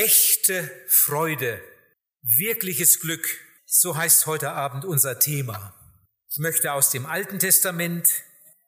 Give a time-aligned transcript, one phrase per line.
[0.00, 1.60] Echte Freude,
[2.22, 3.26] wirkliches Glück,
[3.66, 5.74] so heißt heute Abend unser Thema.
[6.30, 8.08] Ich möchte aus dem Alten Testament,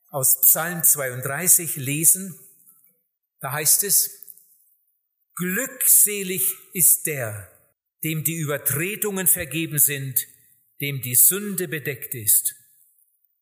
[0.08, 2.36] aus Psalm 32 lesen.
[3.38, 4.26] Da heißt es,
[5.36, 7.48] Glückselig ist der,
[8.02, 10.26] dem die Übertretungen vergeben sind,
[10.80, 12.56] dem die Sünde bedeckt ist.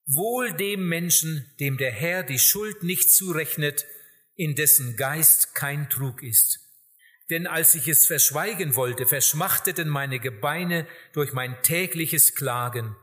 [0.05, 3.87] Wohl dem Menschen, dem der Herr die Schuld nicht zurechnet,
[4.35, 6.68] in dessen Geist kein Trug ist.
[7.31, 12.97] Denn als ich es verschweigen wollte, verschmachteten meine Gebeine durch mein tägliches Klagen.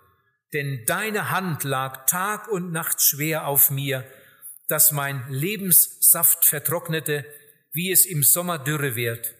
[0.54, 4.06] Denn deine Hand lag Tag und Nacht schwer auf mir,
[4.68, 7.26] dass mein Lebenssaft vertrocknete,
[7.72, 9.36] wie es im Sommer dürre wird.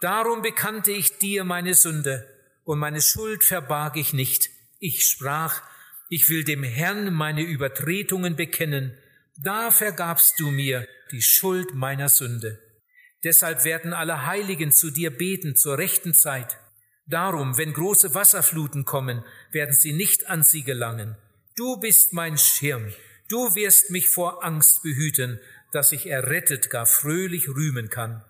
[0.00, 2.32] Darum bekannte ich dir meine Sünde,
[2.64, 4.50] und meine Schuld verbarg ich nicht.
[4.78, 5.62] Ich sprach,
[6.08, 8.96] ich will dem Herrn meine Übertretungen bekennen,
[9.36, 12.65] da vergabst du mir die Schuld meiner Sünde.
[13.26, 16.58] Deshalb werden alle Heiligen zu dir beten zur rechten Zeit.
[17.08, 21.16] Darum, wenn große Wasserfluten kommen, werden sie nicht an sie gelangen.
[21.56, 22.92] Du bist mein Schirm,
[23.28, 25.40] du wirst mich vor Angst behüten,
[25.72, 28.24] dass ich errettet gar fröhlich rühmen kann.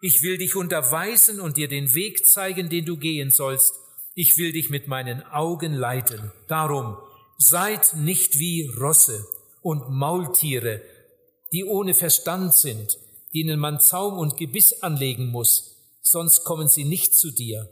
[0.00, 3.74] Ich will dich unterweisen und dir den Weg zeigen, den du gehen sollst.
[4.14, 6.30] Ich will dich mit meinen Augen leiten.
[6.46, 6.98] Darum,
[7.38, 9.26] Seid nicht wie Rosse
[9.60, 10.80] und Maultiere,
[11.52, 12.96] die ohne Verstand sind,
[13.36, 17.68] denen man Zaum und Gebiss anlegen muss, sonst kommen sie nicht zu dir.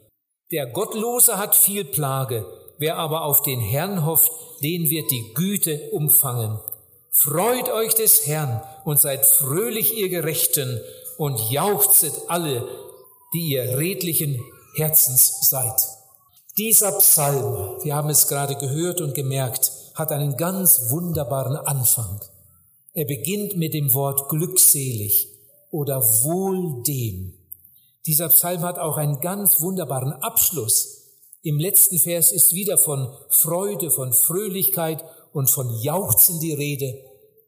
[0.52, 2.44] Der Gottlose hat viel Plage,
[2.78, 4.30] wer aber auf den Herrn hofft,
[4.62, 6.60] den wird die Güte umfangen.
[7.10, 10.80] Freut euch des Herrn und seid fröhlich ihr Gerechten
[11.16, 12.68] und jauchzet alle,
[13.32, 14.38] die ihr redlichen
[14.76, 15.80] Herzens seid.
[16.58, 22.20] Dieser Psalm, wir haben es gerade gehört und gemerkt, hat einen ganz wunderbaren Anfang.
[22.92, 25.33] Er beginnt mit dem Wort glückselig
[25.74, 27.34] oder wohl dem.
[28.06, 31.08] Dieser Psalm hat auch einen ganz wunderbaren Abschluss.
[31.42, 36.94] Im letzten Vers ist wieder von Freude, von Fröhlichkeit und von Jauchzen die Rede.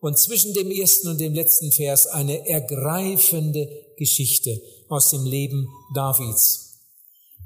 [0.01, 6.81] Und zwischen dem ersten und dem letzten Vers eine ergreifende Geschichte aus dem Leben Davids.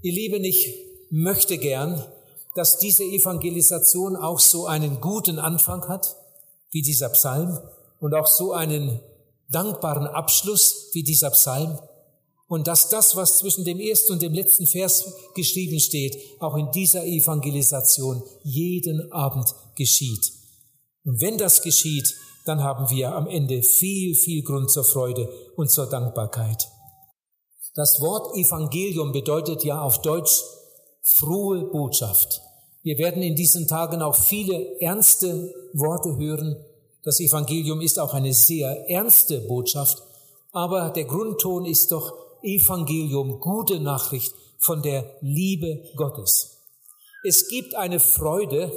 [0.01, 0.75] Ihr Lieben, ich
[1.11, 2.03] möchte gern,
[2.55, 6.17] dass diese Evangelisation auch so einen guten Anfang hat,
[6.71, 7.59] wie dieser Psalm,
[8.01, 9.03] und auch so einen
[9.51, 11.79] dankbaren Abschluss wie dieser Psalm,
[12.51, 15.05] und dass das, was zwischen dem ersten und dem letzten Vers
[15.37, 20.33] geschrieben steht, auch in dieser Evangelisation jeden Abend geschieht.
[21.05, 22.13] Und wenn das geschieht,
[22.47, 26.67] dann haben wir am Ende viel, viel Grund zur Freude und zur Dankbarkeit.
[27.75, 30.43] Das Wort Evangelium bedeutet ja auf Deutsch
[31.03, 32.41] frohe Botschaft.
[32.83, 36.57] Wir werden in diesen Tagen auch viele ernste Worte hören.
[37.03, 40.03] Das Evangelium ist auch eine sehr ernste Botschaft,
[40.53, 46.59] aber der Grundton ist doch Evangelium, gute Nachricht von der Liebe Gottes.
[47.25, 48.73] Es gibt eine Freude,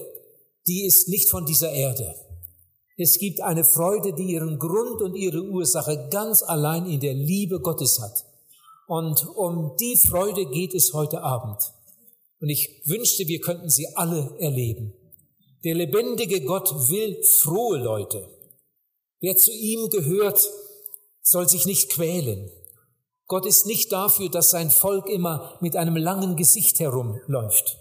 [0.68, 2.16] die ist nicht von dieser Erde.
[2.96, 7.60] Es gibt eine Freude, die ihren Grund und ihre Ursache ganz allein in der Liebe
[7.60, 8.26] Gottes hat.
[8.88, 11.60] Und um die Freude geht es heute Abend.
[12.40, 14.94] Und ich wünschte, wir könnten sie alle erleben.
[15.64, 18.28] Der lebendige Gott will frohe Leute.
[19.22, 20.50] Wer zu ihm gehört,
[21.22, 22.52] soll sich nicht quälen.
[23.28, 27.78] Gott ist nicht dafür, dass sein Volk immer mit einem langen Gesicht herumläuft.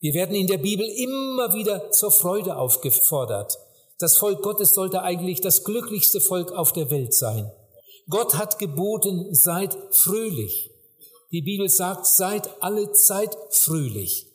[0.00, 3.56] Wir werden in der Bibel immer wieder zur Freude aufgefordert.
[3.98, 7.50] Das Volk Gottes sollte eigentlich das glücklichste Volk auf der Welt sein.
[8.10, 10.70] Gott hat geboten, seid fröhlich.
[11.30, 14.31] Die Bibel sagt, seid alle Zeit fröhlich.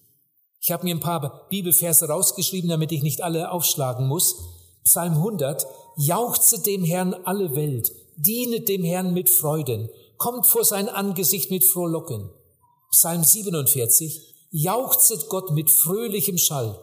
[0.68, 4.36] Ich habe mir ein paar Bibelverse rausgeschrieben, damit ich nicht alle aufschlagen muss.
[4.84, 10.90] Psalm 100, jauchze dem Herrn alle Welt, dienet dem Herrn mit Freuden, kommt vor sein
[10.90, 12.30] Angesicht mit Frohlocken.
[12.92, 16.78] Psalm 47, jauchzet Gott mit fröhlichem Schall.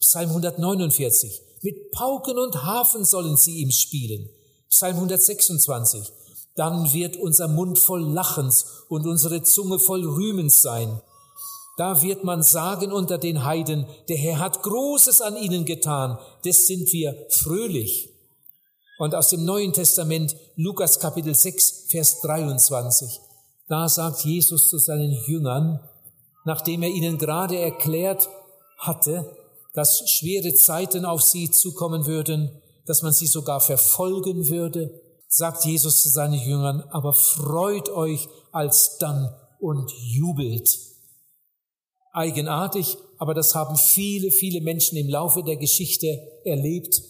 [0.00, 4.28] Psalm 149, mit Pauken und Hafen sollen sie ihm spielen.
[4.68, 6.12] Psalm 126,
[6.56, 11.00] dann wird unser Mund voll Lachens und unsere Zunge voll Rühmens sein.
[11.80, 16.66] Da wird man sagen unter den Heiden, der Herr hat Großes an ihnen getan, des
[16.66, 18.10] sind wir fröhlich.
[18.98, 23.18] Und aus dem Neuen Testament, Lukas Kapitel 6, Vers 23,
[23.66, 25.80] da sagt Jesus zu seinen Jüngern,
[26.44, 28.28] nachdem er ihnen gerade erklärt
[28.76, 29.34] hatte,
[29.72, 36.02] dass schwere Zeiten auf sie zukommen würden, dass man sie sogar verfolgen würde, sagt Jesus
[36.02, 40.89] zu seinen Jüngern, aber freut euch alsdann und jubelt.
[42.12, 46.06] Eigenartig, aber das haben viele, viele Menschen im Laufe der Geschichte
[46.44, 47.02] erlebt.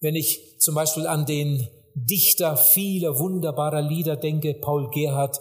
[0.00, 5.40] Wenn ich zum Beispiel an den Dichter vieler wunderbarer Lieder denke, Paul Gerhardt,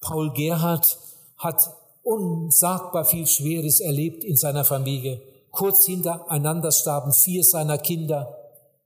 [0.00, 0.98] Paul Gerhard
[1.38, 1.70] hat
[2.02, 5.20] unsagbar viel Schweres erlebt in seiner Familie.
[5.50, 8.36] Kurz hintereinander starben vier seiner Kinder.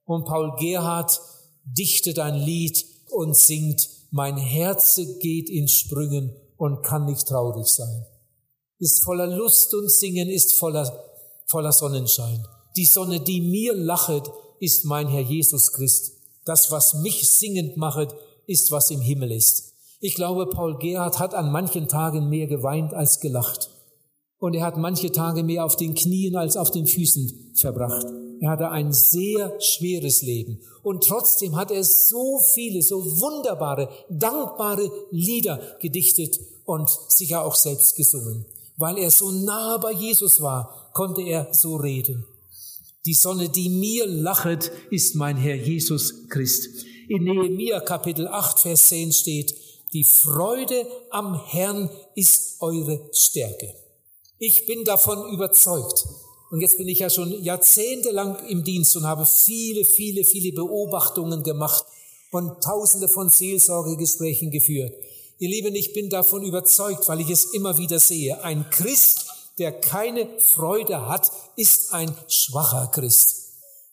[0.04, 1.20] Und Paul Gerhard
[1.64, 8.06] dichtet ein Lied und singt, mein Herze geht in Sprüngen und kann nicht traurig sein.
[8.78, 11.04] Ist voller Lust und Singen, ist voller,
[11.46, 12.46] voller Sonnenschein.
[12.76, 14.30] Die Sonne, die mir lachet,
[14.60, 16.12] ist mein Herr Jesus Christ.
[16.44, 18.14] Das, was mich singend machet,
[18.46, 19.74] ist, was im Himmel ist.
[20.00, 23.70] Ich glaube, Paul Gerhard hat an manchen Tagen mehr geweint als gelacht.
[24.38, 28.06] Und er hat manche Tage mehr auf den Knien als auf den Füßen verbracht.
[28.40, 30.60] Er hatte ein sehr schweres Leben.
[30.84, 37.96] Und trotzdem hat er so viele, so wunderbare, dankbare Lieder gedichtet und sicher auch selbst
[37.96, 38.46] gesungen.
[38.78, 42.24] Weil er so nah bei Jesus war, konnte er so reden.
[43.06, 46.86] Die Sonne, die mir lachet, ist mein Herr Jesus Christ.
[47.08, 49.54] In Nehemiah Kapitel 8, Vers 10 steht,
[49.92, 53.74] die Freude am Herrn ist eure Stärke.
[54.38, 56.04] Ich bin davon überzeugt.
[56.50, 61.42] Und jetzt bin ich ja schon jahrzehntelang im Dienst und habe viele, viele, viele Beobachtungen
[61.42, 61.84] gemacht
[62.30, 64.94] und tausende von Seelsorgegesprächen geführt.
[65.38, 68.42] Ihr Lieben, ich bin davon überzeugt, weil ich es immer wieder sehe.
[68.42, 69.26] Ein Christ,
[69.58, 73.36] der keine Freude hat, ist ein schwacher Christ.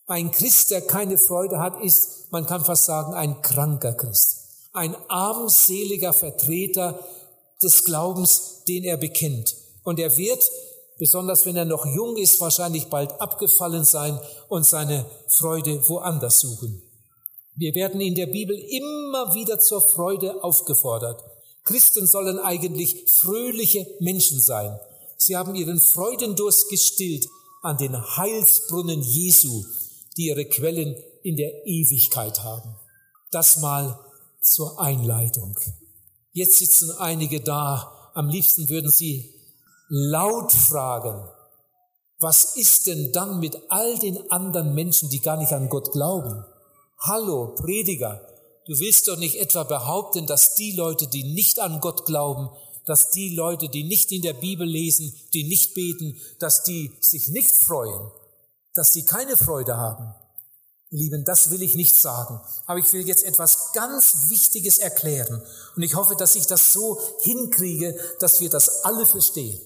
[0.07, 4.45] Ein Christ, der keine Freude hat, ist, man kann fast sagen, ein kranker Christ
[4.75, 6.99] ein armseliger Vertreter
[7.63, 9.55] des Glaubens, den er bekennt.
[9.83, 10.43] Und er wird,
[10.99, 14.19] besonders wenn er noch jung ist, wahrscheinlich bald abgefallen sein
[14.49, 16.81] und seine Freude woanders suchen.
[17.55, 21.23] Wir werden in der Bibel immer wieder zur Freude aufgefordert.
[21.65, 24.79] Christen sollen eigentlich fröhliche Menschen sein.
[25.17, 27.27] Sie haben ihren Freudendurst gestillt
[27.61, 29.63] an den Heilsbrunnen Jesu,
[30.15, 32.75] die ihre Quellen in der Ewigkeit haben.
[33.31, 33.99] Das mal
[34.41, 35.57] zur Einleitung.
[36.31, 39.33] Jetzt sitzen einige da, am liebsten würden sie
[39.89, 41.27] laut fragen,
[42.19, 46.45] was ist denn dann mit all den anderen Menschen, die gar nicht an Gott glauben?
[46.99, 48.21] Hallo, Prediger,
[48.67, 52.49] du willst doch nicht etwa behaupten, dass die Leute, die nicht an Gott glauben,
[52.85, 57.29] dass die Leute, die nicht in der Bibel lesen, die nicht beten, dass die sich
[57.29, 58.11] nicht freuen,
[58.73, 60.13] dass sie keine Freude haben.
[60.91, 62.39] Lieben, das will ich nicht sagen.
[62.67, 65.41] Aber ich will jetzt etwas ganz Wichtiges erklären.
[65.75, 69.59] Und ich hoffe, dass ich das so hinkriege, dass wir das alle verstehen.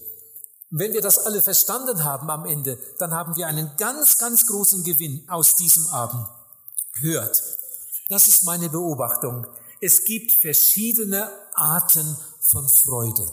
[0.70, 4.46] Und wenn wir das alle verstanden haben am Ende, dann haben wir einen ganz, ganz
[4.46, 6.26] großen Gewinn aus diesem Abend.
[7.00, 7.42] Hört,
[8.10, 9.46] das ist meine Beobachtung.
[9.80, 13.30] Es gibt verschiedene Arten von Freude.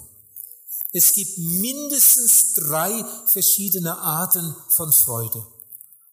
[0.93, 5.45] Es gibt mindestens drei verschiedene Arten von Freude.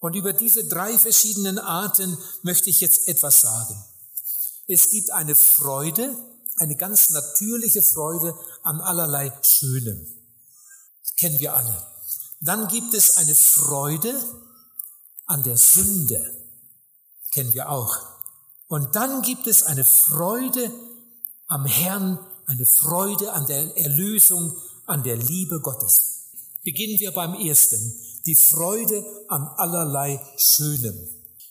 [0.01, 3.85] Und über diese drei verschiedenen Arten möchte ich jetzt etwas sagen.
[4.67, 6.17] Es gibt eine Freude,
[6.57, 10.07] eine ganz natürliche Freude an allerlei Schönem.
[11.03, 11.87] Das kennen wir alle.
[12.41, 14.15] Dann gibt es eine Freude
[15.27, 16.49] an der Sünde.
[17.31, 18.14] Kennen wir auch.
[18.75, 20.69] Und dann gibt es eine Freude
[21.47, 24.53] am Herrn, eine Freude an der Erlösung,
[24.87, 26.33] an der Liebe Gottes.
[26.65, 27.79] Beginnen wir beim ersten
[28.27, 31.09] die Freude an allerlei Schönem.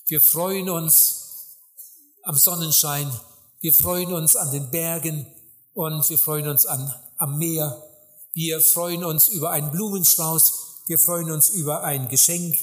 [0.08, 1.56] Wir freuen uns
[2.24, 3.10] am Sonnenschein,
[3.62, 5.26] wir freuen uns an den Bergen
[5.74, 7.82] und wir freuen uns an, am Meer.
[8.34, 12.58] Wir freuen uns über einen Blumenstrauß, wir freuen uns über ein Geschenk.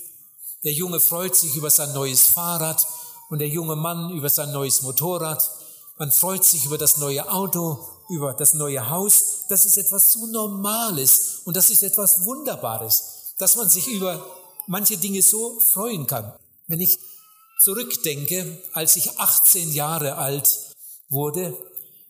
[0.64, 2.86] Der Junge freut sich über sein neues Fahrrad
[3.30, 5.50] und der junge Mann über sein neues Motorrad.
[5.98, 7.78] Man freut sich über das neue Auto,
[8.10, 9.46] über das neue Haus.
[9.48, 14.24] Das ist etwas so Normales und das ist etwas Wunderbares dass man sich über
[14.66, 16.32] manche Dinge so freuen kann.
[16.66, 16.98] Wenn ich
[17.58, 20.74] zurückdenke, als ich 18 Jahre alt
[21.08, 21.56] wurde,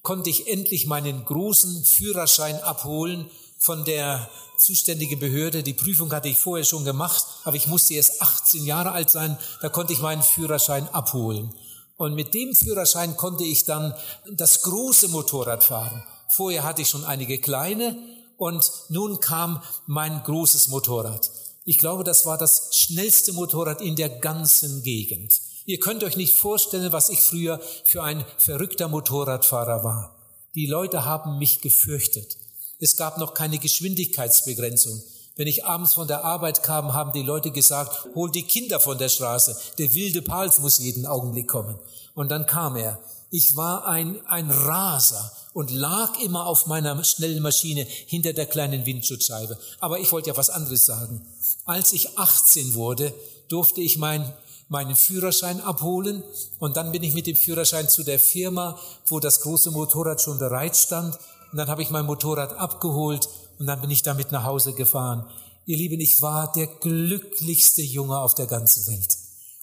[0.02, 5.62] konnte ich endlich meinen großen Führerschein abholen von der zuständigen Behörde.
[5.62, 9.38] Die Prüfung hatte ich vorher schon gemacht, aber ich musste erst 18 Jahre alt sein.
[9.60, 11.54] Da konnte ich meinen Führerschein abholen.
[11.96, 13.94] Und mit dem Führerschein konnte ich dann
[14.32, 16.02] das große Motorrad fahren.
[16.30, 17.96] Vorher hatte ich schon einige kleine
[18.38, 21.30] und nun kam mein großes Motorrad.
[21.66, 25.34] Ich glaube, das war das schnellste Motorrad in der ganzen Gegend.
[25.66, 30.16] Ihr könnt euch nicht vorstellen, was ich früher für ein verrückter Motorradfahrer war.
[30.54, 32.39] Die Leute haben mich gefürchtet.
[32.80, 35.02] Es gab noch keine Geschwindigkeitsbegrenzung.
[35.36, 38.98] Wenn ich abends von der Arbeit kam, haben die Leute gesagt, hol die Kinder von
[38.98, 39.56] der Straße.
[39.78, 41.78] Der wilde Pals muss jeden Augenblick kommen.
[42.14, 42.98] Und dann kam er.
[43.30, 48.86] Ich war ein, ein Raser und lag immer auf meiner schnellen Maschine hinter der kleinen
[48.86, 49.58] Windschutzscheibe.
[49.78, 51.24] Aber ich wollte ja was anderes sagen.
[51.64, 53.14] Als ich 18 wurde,
[53.48, 54.32] durfte ich mein,
[54.68, 56.22] meinen Führerschein abholen
[56.58, 60.38] und dann bin ich mit dem Führerschein zu der Firma, wo das große Motorrad schon
[60.38, 61.18] bereit stand
[61.52, 63.28] und dann habe ich mein Motorrad abgeholt
[63.58, 65.28] und dann bin ich damit nach Hause gefahren.
[65.66, 69.16] Ihr Lieben, ich war der glücklichste Junge auf der ganzen Welt.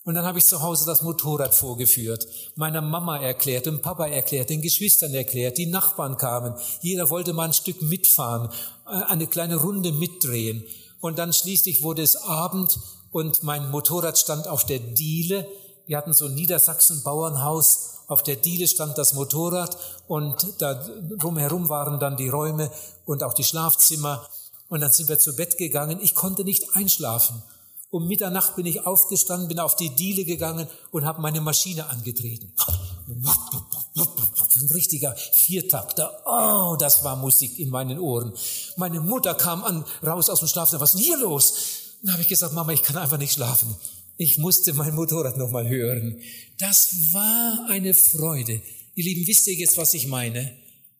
[0.08, 4.50] Und dann habe ich zu Hause das Motorrad vorgeführt, meiner Mama erklärt, dem Papa erklärt,
[4.50, 6.56] den Geschwistern erklärt, die Nachbarn kamen.
[6.82, 8.50] Jeder wollte mal ein Stück mitfahren,
[8.86, 10.64] äh, eine kleine Runde mitdrehen.
[11.02, 12.80] Und dann schließlich wurde es Abend
[13.12, 15.46] und mein Motorrad stand auf der Diele.
[15.88, 17.97] Wir hatten so ein Niedersachsen-Bauernhaus.
[18.08, 20.74] Auf der Diele stand das Motorrad und da
[21.18, 22.72] drumherum waren dann die Räume
[23.06, 24.26] und auch die Schlafzimmer.
[24.70, 26.00] Und dann sind wir zu Bett gegangen.
[26.02, 27.44] Ich konnte nicht einschlafen.
[27.90, 32.54] Um Mitternacht bin ich aufgestanden, bin auf die Diele gegangen und habe meine Maschine angetreten.
[33.96, 36.22] Ein richtiger Viertakter.
[36.26, 38.34] Oh, das war Musik in meinen Ohren.
[38.76, 40.82] Meine Mutter kam an, raus aus dem Schlafzimmer.
[40.82, 41.54] Was ist denn hier los?
[42.04, 43.76] Dann habe ich gesagt, Mama, ich kann einfach nicht schlafen.
[44.18, 46.20] Ich musste mein Motorrad nochmal hören.
[46.58, 48.62] Das war eine Freude.
[48.96, 50.58] Ihr Lieben, wisst ihr jetzt, was ich meine?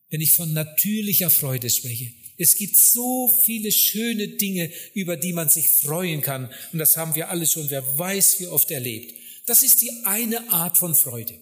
[0.10, 2.12] Wenn ich von natürlicher Freude spreche.
[2.38, 6.52] Es gibt so viele schöne Dinge, über die man sich freuen kann.
[6.72, 9.16] Und das haben wir alle schon, wer weiß, wie oft erlebt.
[9.48, 11.34] Das ist die eine Art von Freude.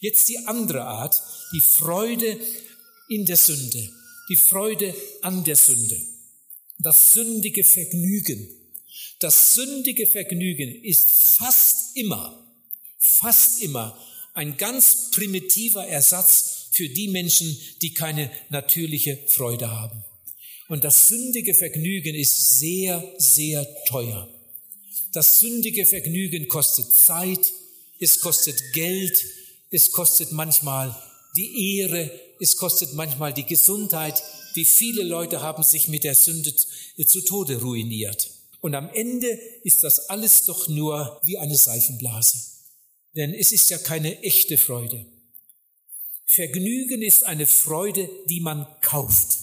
[0.00, 1.22] Jetzt die andere Art,
[1.52, 2.40] die Freude
[3.08, 3.90] in der Sünde,
[4.28, 6.00] die Freude an der Sünde,
[6.78, 8.48] das sündige Vergnügen.
[9.20, 12.42] Das sündige Vergnügen ist fast immer,
[12.98, 13.98] fast immer
[14.32, 20.02] ein ganz primitiver Ersatz für die Menschen, die keine natürliche Freude haben.
[20.68, 24.26] Und das sündige Vergnügen ist sehr, sehr teuer.
[25.12, 27.52] Das sündige Vergnügen kostet Zeit,
[27.98, 29.26] es kostet Geld,
[29.70, 30.96] es kostet manchmal
[31.36, 32.10] die Ehre,
[32.40, 34.22] es kostet manchmal die Gesundheit.
[34.54, 38.39] Wie viele Leute haben sich mit der Sünde zu Tode ruiniert.
[38.60, 39.28] Und am Ende
[39.64, 42.38] ist das alles doch nur wie eine Seifenblase.
[43.16, 45.06] Denn es ist ja keine echte Freude.
[46.26, 49.38] Vergnügen ist eine Freude, die man kauft.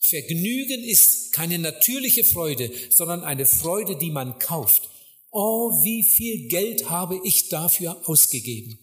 [0.00, 4.88] Vergnügen ist keine natürliche Freude, sondern eine Freude, die man kauft.
[5.30, 8.78] Oh, wie viel Geld habe ich dafür ausgegeben.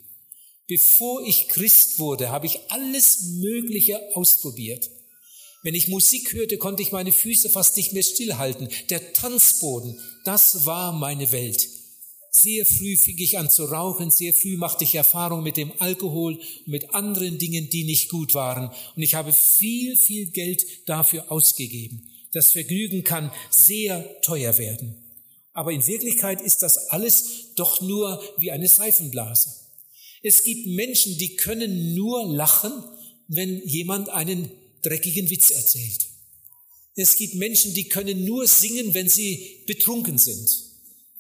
[0.68, 4.90] Bevor ich Christ wurde, habe ich alles Mögliche ausprobiert.
[5.66, 8.70] Wenn ich Musik hörte, konnte ich meine Füße fast nicht mehr stillhalten.
[8.92, 11.68] Der Tanzboden, das war meine Welt.
[12.30, 16.36] Sehr früh fing ich an zu rauchen, sehr früh machte ich Erfahrung mit dem Alkohol
[16.36, 18.70] und mit anderen Dingen, die nicht gut waren.
[18.96, 22.12] Und ich habe viel, viel Geld dafür ausgegeben.
[22.32, 24.96] Das Vergnügen kann sehr teuer werden.
[25.54, 29.50] Aber in Wirklichkeit ist das alles doch nur wie eine Seifenblase.
[30.22, 32.72] Es gibt Menschen, die können nur lachen,
[33.28, 34.52] wenn jemand einen
[34.86, 36.08] dreckigen Witz erzählt.
[36.96, 40.50] Es gibt Menschen, die können nur singen, wenn sie betrunken sind.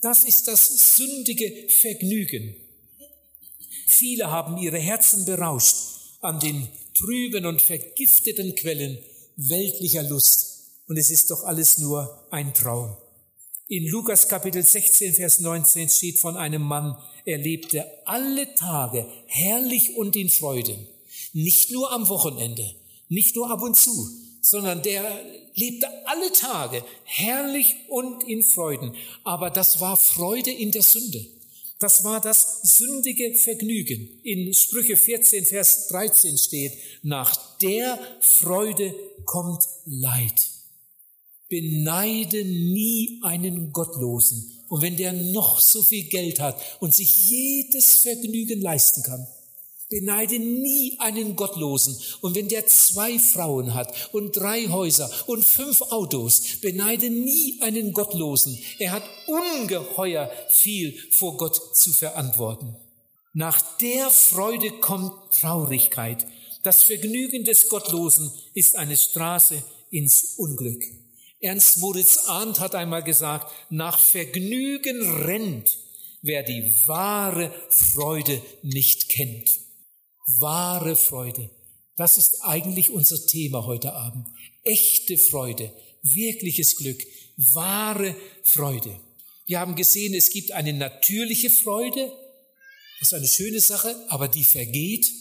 [0.01, 2.55] Das ist das sündige Vergnügen.
[3.88, 5.75] Viele haben ihre Herzen berauscht
[6.22, 6.67] an den
[6.98, 8.98] trüben und vergifteten Quellen
[9.36, 10.48] weltlicher Lust.
[10.88, 12.95] Und es ist doch alles nur ein Traum.
[13.67, 16.95] In Lukas Kapitel 16, Vers 19 steht von einem Mann,
[17.25, 20.88] er lebte alle Tage herrlich und in Freuden.
[21.34, 22.75] Nicht nur am Wochenende,
[23.09, 24.09] nicht nur ab und zu,
[24.41, 25.03] sondern der
[25.55, 28.95] lebte alle Tage herrlich und in Freuden.
[29.24, 31.25] Aber das war Freude in der Sünde.
[31.79, 34.07] Das war das sündige Vergnügen.
[34.24, 38.95] In Sprüche 14, Vers 13 steht, nach der Freude
[39.25, 40.50] kommt Leid.
[41.50, 44.51] Beneide nie einen Gottlosen.
[44.67, 49.27] Und wenn der noch so viel Geld hat und sich jedes Vergnügen leisten kann,
[49.98, 51.98] Beneide nie einen Gottlosen.
[52.20, 57.94] Und wenn der zwei Frauen hat und drei Häuser und fünf Autos, beneide nie einen
[57.94, 58.60] Gottlosen.
[58.78, 62.75] Er hat ungeheuer viel vor Gott zu verantworten.
[63.32, 66.28] Nach der Freude kommt Traurigkeit.
[66.62, 70.84] Das Vergnügen des Gottlosen ist eine Straße ins Unglück.
[71.40, 75.78] Ernst Moritz Arndt hat einmal gesagt, nach Vergnügen rennt,
[76.22, 79.64] wer die wahre Freude nicht kennt
[80.25, 81.50] wahre Freude.
[81.96, 84.27] Das ist eigentlich unser Thema heute Abend.
[84.63, 87.05] Echte Freude, wirkliches Glück,
[87.38, 89.00] wahre Freude.
[89.46, 92.12] Wir haben gesehen, es gibt eine natürliche Freude,
[93.00, 95.12] das ist eine schöne Sache, aber die vergeht.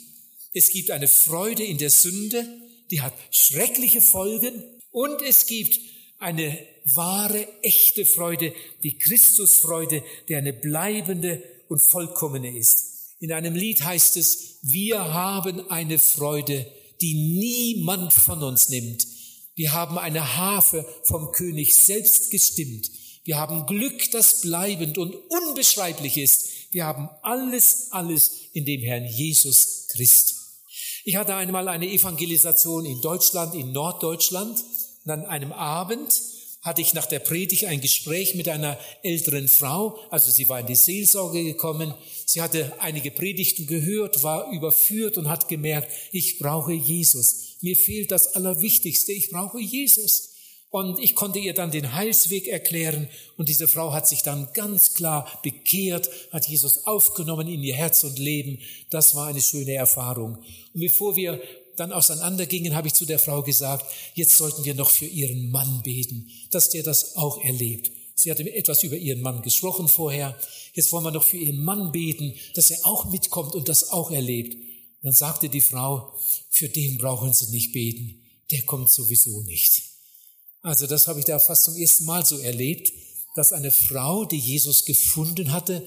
[0.52, 2.46] Es gibt eine Freude in der Sünde,
[2.90, 4.62] die hat schreckliche Folgen.
[4.90, 5.80] Und es gibt
[6.18, 13.16] eine wahre, echte Freude, die Christusfreude, die eine bleibende und vollkommene ist.
[13.18, 16.66] In einem Lied heißt es, wir haben eine Freude,
[17.02, 19.06] die niemand von uns nimmt.
[19.54, 22.90] Wir haben eine Harfe vom König selbst gestimmt.
[23.24, 26.48] Wir haben Glück, das bleibend und unbeschreiblich ist.
[26.70, 30.34] Wir haben alles, alles in dem Herrn Jesus Christ.
[31.04, 34.58] Ich hatte einmal eine Evangelisation in Deutschland, in Norddeutschland.
[35.04, 36.10] Und an einem Abend
[36.64, 39.98] hatte ich nach der Predigt ein Gespräch mit einer älteren Frau.
[40.10, 41.94] Also sie war in die Seelsorge gekommen.
[42.24, 47.58] Sie hatte einige Predigten gehört, war überführt und hat gemerkt, ich brauche Jesus.
[47.60, 49.12] Mir fehlt das Allerwichtigste.
[49.12, 50.30] Ich brauche Jesus.
[50.70, 54.94] Und ich konnte ihr dann den Heilsweg erklären und diese Frau hat sich dann ganz
[54.94, 58.58] klar bekehrt, hat Jesus aufgenommen in ihr Herz und Leben.
[58.90, 60.38] Das war eine schöne Erfahrung.
[60.74, 61.40] Und bevor wir
[61.76, 65.82] dann auseinandergingen, habe ich zu der Frau gesagt, jetzt sollten wir noch für ihren Mann
[65.82, 67.90] beten, dass der das auch erlebt.
[68.14, 70.38] Sie hatte etwas über ihren Mann gesprochen vorher.
[70.72, 74.10] Jetzt wollen wir noch für ihren Mann beten, dass er auch mitkommt und das auch
[74.10, 74.54] erlebt.
[74.54, 76.12] Und dann sagte die Frau,
[76.50, 79.82] für den brauchen Sie nicht beten, der kommt sowieso nicht.
[80.62, 82.92] Also das habe ich da fast zum ersten Mal so erlebt,
[83.34, 85.86] dass eine Frau, die Jesus gefunden hatte,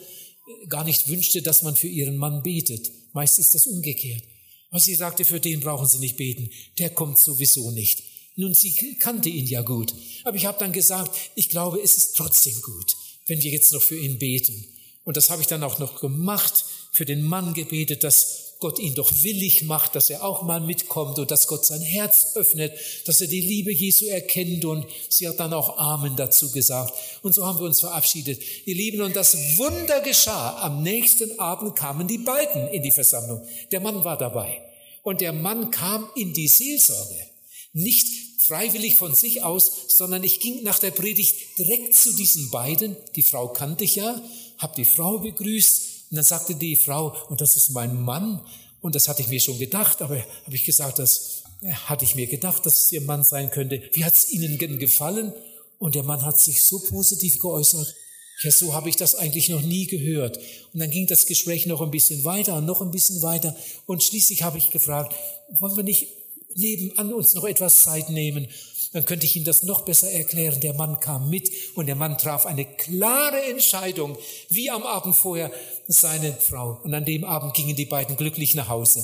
[0.69, 2.91] gar nicht wünschte, dass man für ihren Mann betet.
[3.13, 4.23] Meist ist das umgekehrt.
[4.69, 8.03] Aber sie sagte, für den brauchen Sie nicht beten, der kommt sowieso nicht.
[8.35, 9.93] Nun, sie kannte ihn ja gut.
[10.23, 12.95] Aber ich habe dann gesagt, ich glaube, es ist trotzdem gut,
[13.25, 14.65] wenn wir jetzt noch für ihn beten.
[15.03, 18.95] Und das habe ich dann auch noch gemacht, für den Mann gebetet, dass Gott ihn
[18.95, 22.73] doch willig macht, dass er auch mal mitkommt und dass Gott sein Herz öffnet,
[23.05, 26.93] dass er die Liebe Jesu erkennt und sie hat dann auch Amen dazu gesagt.
[27.21, 28.41] Und so haben wir uns verabschiedet.
[28.65, 30.57] Ihr Lieben, und das Wunder geschah.
[30.63, 33.45] Am nächsten Abend kamen die beiden in die Versammlung.
[33.71, 34.61] Der Mann war dabei.
[35.03, 37.27] Und der Mann kam in die Seelsorge.
[37.73, 38.07] Nicht
[38.47, 42.95] freiwillig von sich aus, sondern ich ging nach der Predigt direkt zu diesen beiden.
[43.15, 44.21] Die Frau kannte ich ja,
[44.57, 48.41] habe die Frau begrüßt und dann sagte die Frau, und das ist mein Mann,
[48.81, 51.43] und das hatte ich mir schon gedacht, aber habe ich gesagt, das
[51.85, 53.81] hatte ich mir gedacht, dass es ihr Mann sein könnte.
[53.93, 55.33] Wie hat es Ihnen denn gefallen?
[55.79, 57.95] Und der Mann hat sich so positiv geäußert.
[58.43, 60.37] Ja, so habe ich das eigentlich noch nie gehört.
[60.73, 63.55] Und dann ging das Gespräch noch ein bisschen weiter und noch ein bisschen weiter.
[63.87, 65.15] Und schließlich habe ich gefragt,
[65.49, 66.07] wollen wir nicht
[66.55, 68.47] nebenan uns noch etwas Zeit nehmen
[68.93, 70.59] dann könnte ich Ihnen das noch besser erklären.
[70.61, 74.17] Der Mann kam mit und der Mann traf eine klare Entscheidung,
[74.49, 75.51] wie am Abend vorher
[75.87, 76.79] seine Frau.
[76.83, 79.03] Und an dem Abend gingen die beiden glücklich nach Hause.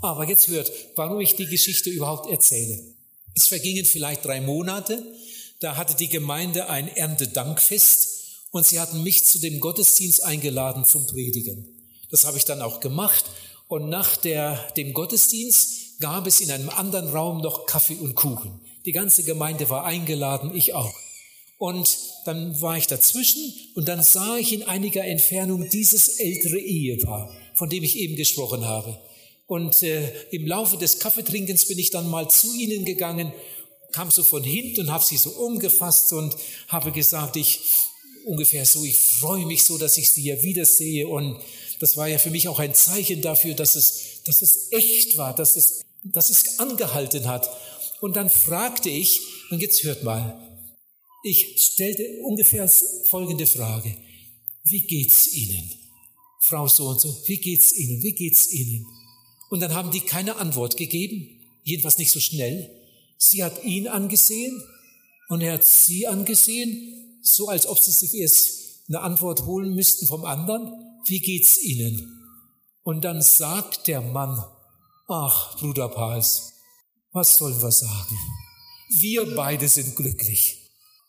[0.00, 2.80] Aber jetzt hört, warum ich die Geschichte überhaupt erzähle.
[3.34, 5.02] Es vergingen vielleicht drei Monate.
[5.60, 8.08] Da hatte die Gemeinde ein Erntedankfest
[8.50, 11.66] und sie hatten mich zu dem Gottesdienst eingeladen zum Predigen.
[12.10, 13.24] Das habe ich dann auch gemacht.
[13.68, 18.60] Und nach der, dem Gottesdienst gab es in einem anderen Raum noch Kaffee und Kuchen.
[18.84, 20.92] Die ganze Gemeinde war eingeladen, ich auch.
[21.58, 27.32] Und dann war ich dazwischen und dann sah ich in einiger Entfernung dieses ältere Ehepaar,
[27.54, 28.98] von dem ich eben gesprochen habe.
[29.46, 33.32] Und äh, im Laufe des Kaffeetrinkens bin ich dann mal zu ihnen gegangen,
[33.92, 36.34] kam so von hinten und habe sie so umgefasst und
[36.68, 37.60] habe gesagt, ich
[38.24, 41.06] ungefähr so, ich freue mich so, dass ich sie hier wiedersehe.
[41.06, 41.38] Und
[41.80, 45.34] das war ja für mich auch ein Zeichen dafür, dass es, dass es echt war,
[45.34, 47.50] dass es, dass es angehalten hat.
[48.02, 50.36] Und dann fragte ich, und jetzt hört mal,
[51.22, 52.68] ich stellte ungefähr
[53.06, 53.96] folgende Frage.
[54.64, 55.70] Wie geht's Ihnen?
[56.40, 58.02] Frau so und so, wie geht's Ihnen?
[58.02, 58.84] Wie geht's Ihnen?
[59.50, 61.28] Und dann haben die keine Antwort gegeben,
[61.62, 62.68] jedenfalls nicht so schnell.
[63.18, 64.60] Sie hat ihn angesehen
[65.28, 70.08] und er hat sie angesehen, so als ob sie sich erst eine Antwort holen müssten
[70.08, 70.72] vom anderen.
[71.06, 72.20] Wie geht's Ihnen?
[72.82, 74.44] Und dann sagt der Mann,
[75.06, 76.51] ach, Bruder Pals,
[77.12, 78.18] was sollen wir sagen?
[78.88, 80.58] Wir beide sind glücklich.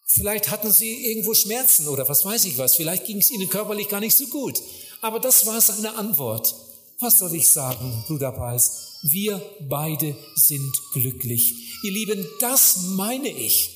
[0.06, 2.76] Vielleicht hatten sie irgendwo Schmerzen oder was weiß ich was.
[2.76, 4.62] Vielleicht ging es ihnen körperlich gar nicht so gut.
[5.02, 6.54] Aber das war seine Antwort.
[7.00, 9.00] Was soll ich sagen, Bruder Pals?
[9.02, 11.54] Wir beide sind glücklich.
[11.84, 13.70] Ihr Lieben, das meine ich.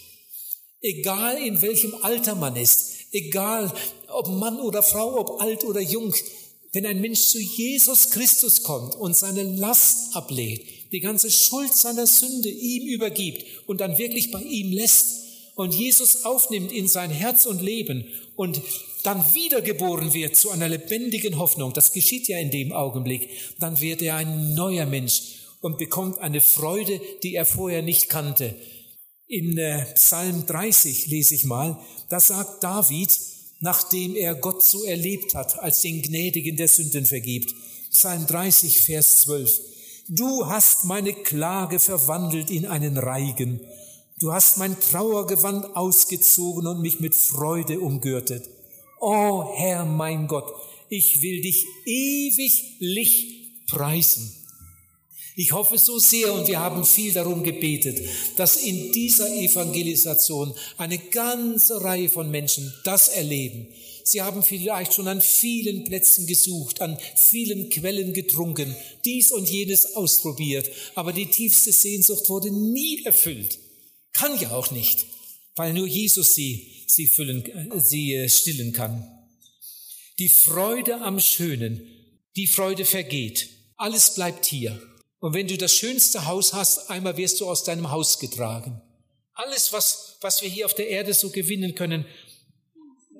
[0.81, 3.73] Egal in welchem Alter man ist, egal
[4.09, 6.13] ob Mann oder Frau, ob alt oder jung,
[6.71, 12.07] wenn ein Mensch zu Jesus Christus kommt und seine Last ablehnt, die ganze Schuld seiner
[12.07, 17.45] Sünde ihm übergibt und dann wirklich bei ihm lässt und Jesus aufnimmt in sein Herz
[17.45, 18.61] und Leben und
[19.03, 24.01] dann wiedergeboren wird zu einer lebendigen Hoffnung, das geschieht ja in dem Augenblick, dann wird
[24.01, 25.21] er ein neuer Mensch
[25.61, 28.55] und bekommt eine Freude, die er vorher nicht kannte.
[29.27, 33.09] In äh, Psalm 30 lese ich mal, da sagt David,
[33.59, 37.53] nachdem er Gott so erlebt hat, als den Gnädigen der Sünden vergibt.
[37.89, 39.59] Psalm 30, Vers 12.
[40.09, 43.59] Du hast meine Klage verwandelt in einen Reigen.
[44.19, 48.49] Du hast mein Trauergewand ausgezogen und mich mit Freude umgürtet.
[49.01, 50.53] O Herr mein Gott,
[50.87, 54.33] ich will dich ewiglich preisen.
[55.35, 57.99] Ich hoffe so sehr und wir haben viel darum gebetet,
[58.37, 63.67] dass in dieser Evangelisation eine ganze Reihe von Menschen das erleben.
[64.07, 69.95] Sie haben vielleicht schon an vielen Plätzen gesucht, an vielen Quellen getrunken, dies und jenes
[69.95, 73.59] ausprobiert, aber die tiefste Sehnsucht wurde nie erfüllt.
[74.13, 75.05] Kann ja auch nicht,
[75.57, 79.05] weil nur Jesus sie, sie, füllen, äh, sie äh, stillen kann.
[80.19, 81.85] Die Freude am Schönen,
[82.37, 83.49] die Freude vergeht.
[83.75, 84.81] Alles bleibt hier.
[85.19, 88.81] Und wenn du das schönste Haus hast, einmal wirst du aus deinem Haus getragen.
[89.33, 92.05] Alles, was, was wir hier auf der Erde so gewinnen können,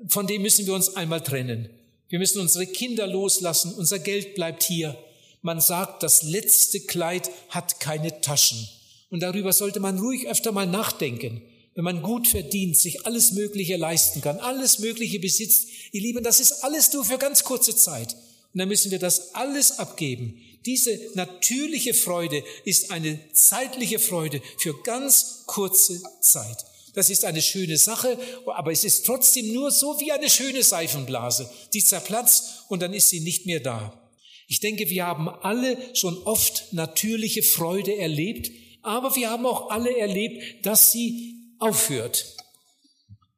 [0.09, 1.69] von dem müssen wir uns einmal trennen.
[2.09, 4.97] Wir müssen unsere Kinder loslassen, unser Geld bleibt hier.
[5.41, 8.67] Man sagt, das letzte Kleid hat keine Taschen.
[9.09, 11.41] Und darüber sollte man ruhig öfter mal nachdenken.
[11.75, 16.39] Wenn man gut verdient, sich alles Mögliche leisten kann, alles Mögliche besitzt, ihr Lieben, das
[16.39, 18.13] ist alles nur für ganz kurze Zeit.
[18.53, 20.41] Und dann müssen wir das alles abgeben.
[20.65, 26.57] Diese natürliche Freude ist eine zeitliche Freude für ganz kurze Zeit.
[26.97, 31.47] Das ist eine schöne Sache, aber es ist trotzdem nur so wie eine schöne Seifenblase.
[31.71, 34.11] Die zerplatzt und dann ist sie nicht mehr da.
[34.47, 38.49] Ich denke, wir haben alle schon oft natürliche Freude erlebt,
[38.81, 42.35] aber wir haben auch alle erlebt, dass sie aufhört.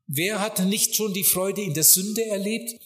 [0.08, 2.80] Wer hat nicht schon die Freude in der Sünde erlebt?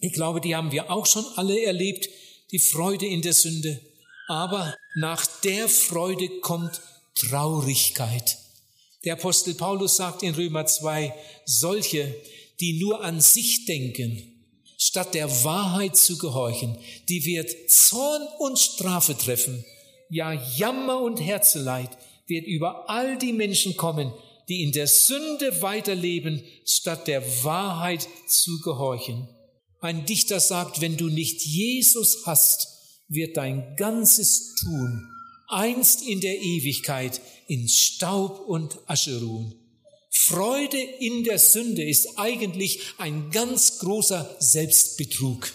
[0.00, 2.08] Ich glaube, die haben wir auch schon alle erlebt,
[2.50, 3.78] die Freude in der Sünde.
[4.26, 6.80] Aber nach der Freude kommt
[7.14, 8.38] Traurigkeit.
[9.04, 12.14] Der Apostel Paulus sagt in Römer 2, solche,
[12.60, 14.44] die nur an sich denken,
[14.76, 16.76] statt der Wahrheit zu gehorchen,
[17.08, 19.64] die wird Zorn und Strafe treffen.
[20.10, 21.90] Ja, Jammer und Herzeleid
[22.26, 24.12] wird über all die Menschen kommen,
[24.48, 29.28] die in der Sünde weiterleben, statt der Wahrheit zu gehorchen.
[29.80, 32.68] Ein Dichter sagt, wenn du nicht Jesus hast,
[33.08, 35.08] wird dein ganzes Tun
[35.48, 39.54] einst in der Ewigkeit in Staub und Asche ruhen.
[40.10, 45.52] Freude in der Sünde ist eigentlich ein ganz großer Selbstbetrug.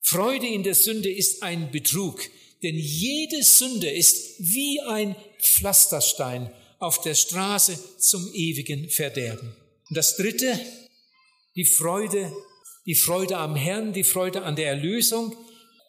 [0.00, 2.20] Freude in der Sünde ist ein Betrug,
[2.62, 9.54] denn jede Sünde ist wie ein Pflasterstein auf der Straße zum ewigen Verderben.
[9.88, 10.58] Und das dritte,
[11.54, 12.32] die Freude,
[12.86, 15.36] die Freude am Herrn, die Freude an der Erlösung.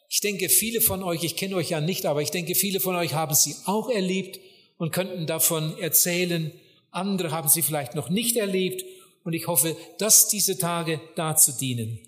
[0.08, 2.94] Ich denke, viele von euch, ich kenne euch ja nicht, aber ich denke, viele von
[2.96, 4.38] euch haben sie auch erlebt
[4.80, 6.50] und könnten davon erzählen.
[6.90, 8.82] Andere haben sie vielleicht noch nicht erlebt.
[9.24, 11.98] Und ich hoffe, dass diese Tage dazu dienen.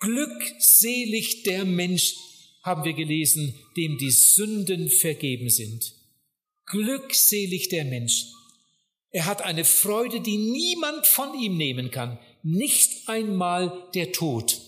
[0.00, 2.16] Glückselig der Mensch,
[2.62, 5.94] haben wir gelesen, dem die Sünden vergeben sind.
[6.64, 8.28] Glückselig der Mensch.
[9.10, 14.58] Er hat eine Freude, die niemand von ihm nehmen kann, nicht einmal der Tod.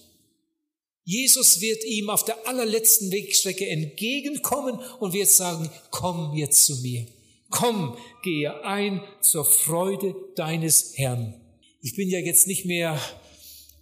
[1.04, 7.06] Jesus wird ihm auf der allerletzten Wegstrecke entgegenkommen und wird sagen, komm jetzt zu mir.
[7.54, 11.40] Komm, gehe ein zur Freude deines Herrn.
[11.82, 13.00] Ich bin ja jetzt nicht mehr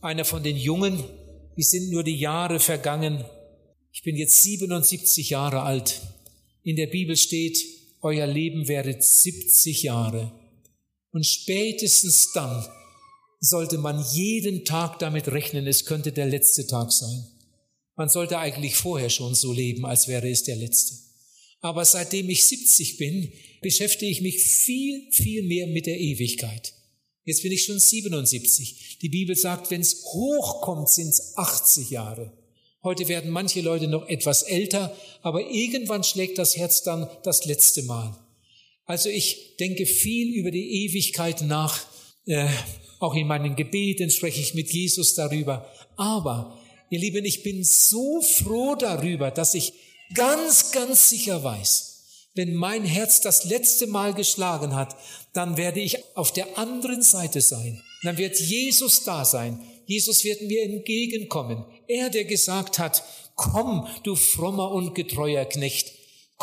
[0.03, 1.03] einer von den Jungen,
[1.57, 3.25] wie sind nur die Jahre vergangen.
[3.91, 6.03] Ich bin jetzt 77 Jahre alt.
[6.63, 7.57] In der Bibel steht,
[8.03, 10.33] euer Leben wäre 70 Jahre.
[11.11, 12.67] Und spätestens dann
[13.41, 17.25] sollte man jeden Tag damit rechnen, es könnte der letzte Tag sein.
[17.97, 21.02] Man sollte eigentlich vorher schon so leben, als wäre es der letzte.
[21.63, 26.75] Aber seitdem ich 70 bin, beschäftige ich mich viel, viel mehr mit der Ewigkeit.
[27.25, 28.99] Jetzt bin ich schon 77.
[29.01, 32.37] Die Bibel sagt, wenn es hochkommt, sind es 80 Jahre.
[32.83, 37.85] Heute werden manche Leute noch etwas älter, aber irgendwann schlägt das Herz dann das letzte
[37.85, 38.19] Mal.
[38.85, 41.87] Also ich denke viel über die Ewigkeit nach.
[42.27, 42.49] Äh,
[42.99, 45.71] auch in meinen Gebeten spreche ich mit Jesus darüber.
[45.97, 49.73] Aber, ihr Lieben, ich bin so froh darüber, dass ich
[50.15, 51.93] ganz, ganz sicher weiß,
[52.35, 54.97] wenn mein Herz das letzte Mal geschlagen hat,
[55.33, 57.83] dann werde ich auf der anderen Seite sein.
[58.03, 59.61] Dann wird Jesus da sein.
[59.87, 61.65] Jesus wird mir entgegenkommen.
[61.89, 63.05] Er, der gesagt hat,
[63.37, 65.93] komm, du frommer und getreuer Knecht.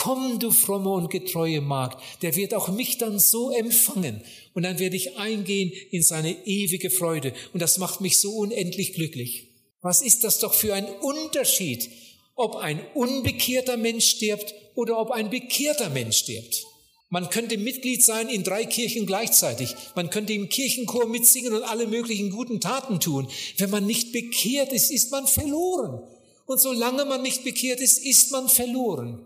[0.02, 4.22] Komm, du fromme und getreue Magd, der wird auch mich dann so empfangen.
[4.54, 7.34] Und dann werde ich eingehen in seine ewige Freude.
[7.52, 9.48] Und das macht mich so unendlich glücklich.
[9.82, 11.90] Was ist das doch für ein Unterschied,
[12.40, 16.66] ob ein unbekehrter Mensch stirbt oder ob ein bekehrter Mensch stirbt.
[17.10, 19.76] Man könnte Mitglied sein in drei Kirchen gleichzeitig.
[19.96, 23.28] Man könnte im Kirchenchor mitsingen und alle möglichen guten Taten tun.
[23.58, 26.02] Wenn man nicht bekehrt ist, ist man verloren.
[26.46, 29.26] Und solange man nicht bekehrt ist, ist man verloren.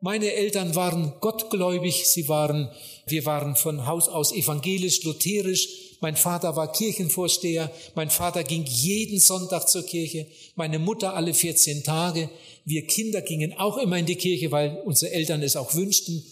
[0.00, 2.70] Meine Eltern waren gottgläubig, sie waren,
[3.06, 5.68] wir waren von Haus aus evangelisch, lutherisch.
[6.02, 11.84] Mein Vater war Kirchenvorsteher, mein Vater ging jeden Sonntag zur Kirche, meine Mutter alle 14
[11.84, 12.28] Tage.
[12.64, 16.24] Wir Kinder gingen auch immer in die Kirche, weil unsere Eltern es auch wünschten.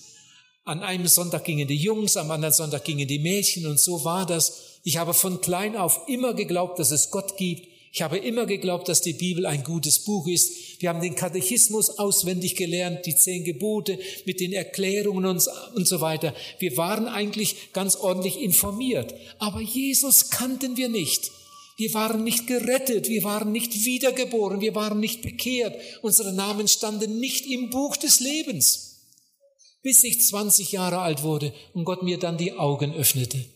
[0.65, 4.27] An einem Sonntag gingen die Jungs, am anderen Sonntag gingen die Mädchen und so war
[4.27, 4.81] das.
[4.83, 7.69] Ich habe von klein auf immer geglaubt, dass es Gott gibt.
[7.93, 10.81] Ich habe immer geglaubt, dass die Bibel ein gutes Buch ist.
[10.81, 15.43] Wir haben den Katechismus auswendig gelernt, die zehn Gebote mit den Erklärungen und,
[15.89, 16.33] so weiter.
[16.61, 19.15] Wir waren eigentlich ganz ordentlich informiert.
[19.39, 21.33] Aber Jesus kannten wir nicht.
[21.79, 25.75] Wir waren nicht gerettet, wir waren nicht wiedergeboren, wir waren nicht bekehrt.
[26.03, 28.99] Unsere Namen standen nicht im Buch des Lebens.
[29.83, 33.47] Bis ich 20 Jahre alt wurde und Gott mir dann die Augen öffnete.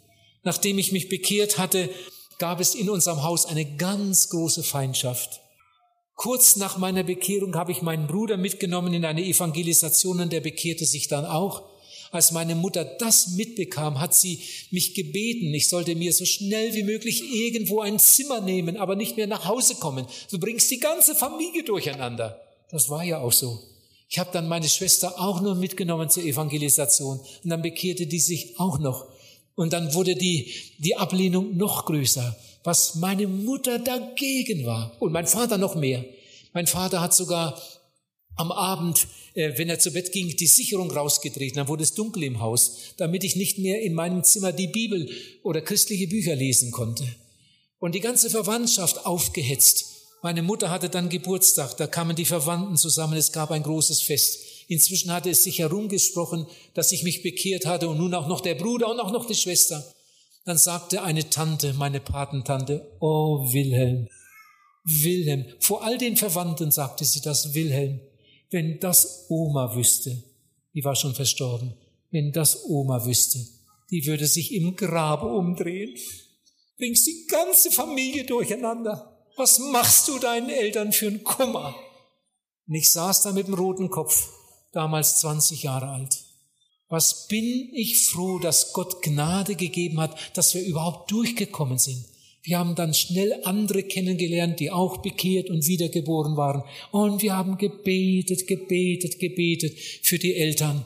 [0.43, 1.91] Nachdem ich mich bekehrt hatte,
[2.39, 5.41] gab es in unserem Haus eine ganz große Feindschaft.
[6.15, 10.85] Kurz nach meiner Bekehrung habe ich meinen Bruder mitgenommen in eine Evangelisation und der bekehrte
[10.85, 11.63] sich dann auch.
[12.13, 16.85] Als meine Mutter das mitbekam, hat sie mich gebeten, ich sollte mir so schnell wie
[16.85, 20.07] möglich irgendwo ein Zimmer nehmen, aber nicht mehr nach Hause kommen.
[20.31, 22.41] Du bringst die ganze Familie durcheinander.
[22.71, 23.61] Das war ja auch so.
[24.09, 28.61] Ich habe dann meine Schwester auch nur mitgenommen zur Evangelisation und dann bekehrte die sich
[28.61, 29.07] auch noch.
[29.55, 35.27] Und dann wurde die, die Ablehnung noch größer, was meine Mutter dagegen war und mein
[35.27, 36.05] Vater noch mehr.
[36.53, 37.61] Mein Vater hat sogar
[38.37, 41.57] am Abend, äh, wenn er zu Bett ging, die Sicherung rausgedreht.
[41.57, 45.09] Dann wurde es dunkel im Haus, damit ich nicht mehr in meinem Zimmer die Bibel
[45.43, 47.05] oder christliche Bücher lesen konnte.
[47.79, 49.87] Und die ganze Verwandtschaft aufgehetzt.
[50.23, 54.39] Meine Mutter hatte dann Geburtstag, da kamen die Verwandten zusammen, es gab ein großes Fest.
[54.69, 58.55] Inzwischen hatte es sich herumgesprochen, dass ich mich bekehrt hatte und nun auch noch der
[58.55, 59.85] Bruder und auch noch die Schwester.
[60.45, 64.09] Dann sagte eine Tante, meine Patentante, oh Wilhelm,
[64.85, 68.01] Wilhelm, vor all den Verwandten sagte sie das, Wilhelm,
[68.51, 70.23] wenn das Oma wüsste,
[70.75, 71.75] die war schon verstorben,
[72.11, 73.39] wenn das Oma wüsste,
[73.91, 75.97] die würde sich im Grabe umdrehen.
[76.77, 79.17] Bringst die ganze Familie durcheinander.
[79.37, 81.75] Was machst du deinen Eltern für einen Kummer?
[82.67, 84.29] Und ich saß da mit dem roten Kopf
[84.75, 86.25] damals 20 Jahre alt.
[86.89, 92.05] Was bin ich froh, dass Gott Gnade gegeben hat, dass wir überhaupt durchgekommen sind.
[92.43, 96.63] Wir haben dann schnell andere kennengelernt, die auch bekehrt und wiedergeboren waren.
[96.93, 100.85] Und wir haben gebetet, gebetet, gebetet für die Eltern.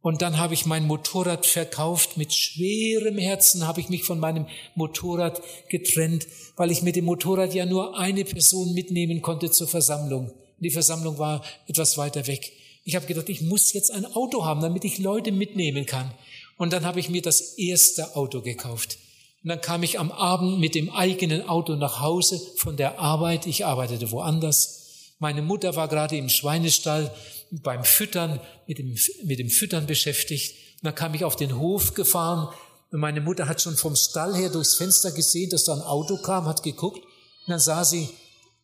[0.00, 2.16] Und dann habe ich mein Motorrad verkauft.
[2.16, 7.54] Mit schwerem Herzen habe ich mich von meinem Motorrad getrennt, weil ich mit dem Motorrad
[7.54, 10.32] ja nur eine Person mitnehmen konnte zur Versammlung.
[10.58, 12.52] Die Versammlung war etwas weiter weg.
[12.84, 16.12] Ich habe gedacht, ich muss jetzt ein Auto haben, damit ich Leute mitnehmen kann.
[16.56, 18.98] Und dann habe ich mir das erste Auto gekauft.
[19.42, 23.46] Und dann kam ich am Abend mit dem eigenen Auto nach Hause von der Arbeit.
[23.46, 25.14] Ich arbeitete woanders.
[25.18, 27.14] Meine Mutter war gerade im Schweinestall
[27.50, 30.54] beim Füttern, mit dem, mit dem Füttern beschäftigt.
[30.76, 32.54] Und dann kam ich auf den Hof gefahren.
[32.90, 36.18] Und meine Mutter hat schon vom Stall her durchs Fenster gesehen, dass da ein Auto
[36.18, 36.98] kam, hat geguckt.
[36.98, 38.08] Und dann sah sie,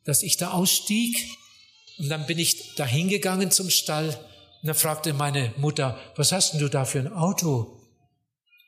[0.05, 1.17] dass ich da ausstieg
[2.01, 6.53] und dann bin ich da hingegangen zum Stall und dann fragte meine Mutter, was hast
[6.53, 7.79] denn du da für ein Auto?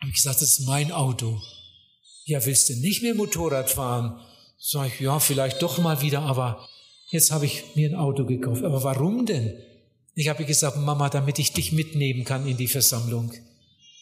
[0.03, 1.40] Und ich gesagt, das ist mein Auto.
[2.25, 4.21] Ja, willst du nicht mehr Motorrad fahren?
[4.59, 6.68] Sag ich, ja, vielleicht doch mal wieder, aber
[7.11, 8.64] jetzt habe ich mir ein Auto gekauft.
[8.64, 9.59] Aber warum denn?
[10.14, 13.33] Ich habe gesagt, Mama, damit ich dich mitnehmen kann in die Versammlung.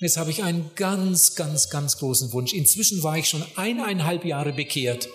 [0.00, 2.52] Jetzt habe ich einen ganz, ganz, ganz großen Wunsch.
[2.52, 5.08] Inzwischen war ich schon eineinhalb Jahre bekehrt.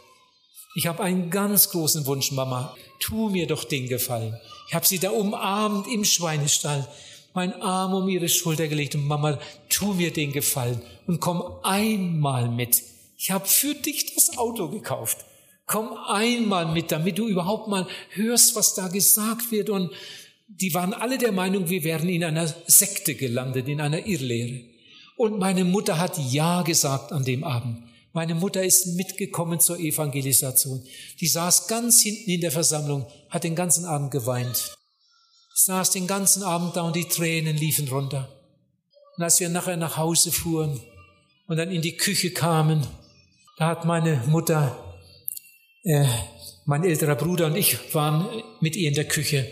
[0.77, 2.75] Ich habe einen ganz großen Wunsch, Mama.
[2.99, 4.37] Tu mir doch den Gefallen.
[4.67, 6.85] Ich habe sie da umarmt im Schweinestall,
[7.33, 12.49] mein Arm um ihre Schulter gelegt und Mama, tu mir den Gefallen und komm einmal
[12.49, 12.83] mit.
[13.17, 15.19] Ich habe für dich das Auto gekauft.
[15.65, 19.69] Komm einmal mit, damit du überhaupt mal hörst, was da gesagt wird.
[19.69, 19.91] Und
[20.49, 24.65] die waren alle der Meinung, wir wären in einer Sekte gelandet, in einer Irrlehre.
[25.15, 27.81] Und meine Mutter hat Ja gesagt an dem Abend.
[28.15, 30.81] Meine Mutter ist mitgekommen zur Evangelisation.
[31.19, 34.73] Die saß ganz hinten in der Versammlung, hat den ganzen Abend geweint.
[35.53, 38.29] Saß den ganzen Abend da und die Tränen liefen runter.
[39.17, 40.79] Und als wir nachher nach Hause fuhren
[41.47, 42.87] und dann in die Küche kamen,
[43.57, 44.95] da hat meine Mutter,
[45.83, 46.07] äh,
[46.63, 48.29] mein älterer Bruder und ich waren
[48.61, 49.45] mit ihr in der Küche,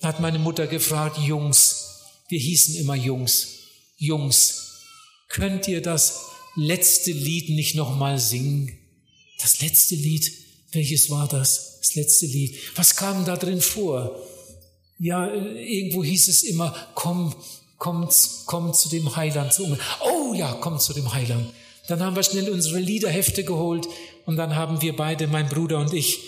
[0.00, 3.60] da hat meine Mutter gefragt, Jungs, wir hießen immer Jungs,
[3.96, 4.82] Jungs,
[5.28, 6.24] könnt ihr das
[6.58, 8.76] letzte Lied nicht nochmal singen?
[9.40, 10.32] Das letzte Lied,
[10.72, 11.78] welches war das?
[11.80, 12.58] Das letzte Lied.
[12.74, 14.20] Was kam da drin vor?
[14.98, 17.34] Ja, irgendwo hieß es immer, komm,
[17.78, 18.08] komm,
[18.46, 19.58] komm zu dem Heiland.
[20.00, 21.52] Oh ja, komm zu dem Heiland.
[21.86, 23.86] Dann haben wir schnell unsere Liederhefte geholt
[24.26, 26.18] und dann haben wir beide, mein Bruder und ich,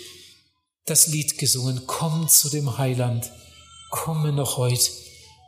[0.85, 1.81] das Lied gesungen.
[1.85, 3.29] Komm zu dem Heiland.
[3.91, 4.89] Komme noch heute.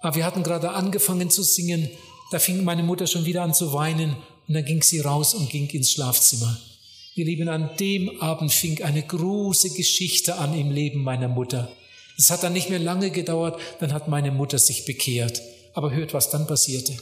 [0.01, 1.89] Aber wir hatten gerade angefangen zu singen.
[2.31, 4.17] Da fing meine Mutter schon wieder an zu weinen
[4.47, 6.59] und dann ging sie raus und ging ins Schlafzimmer.
[7.15, 11.71] Ihr Lieben, an dem Abend fing eine große Geschichte an im Leben meiner Mutter.
[12.17, 15.41] Es hat dann nicht mehr lange gedauert, dann hat meine Mutter sich bekehrt.
[15.73, 16.93] Aber hört, was dann passierte.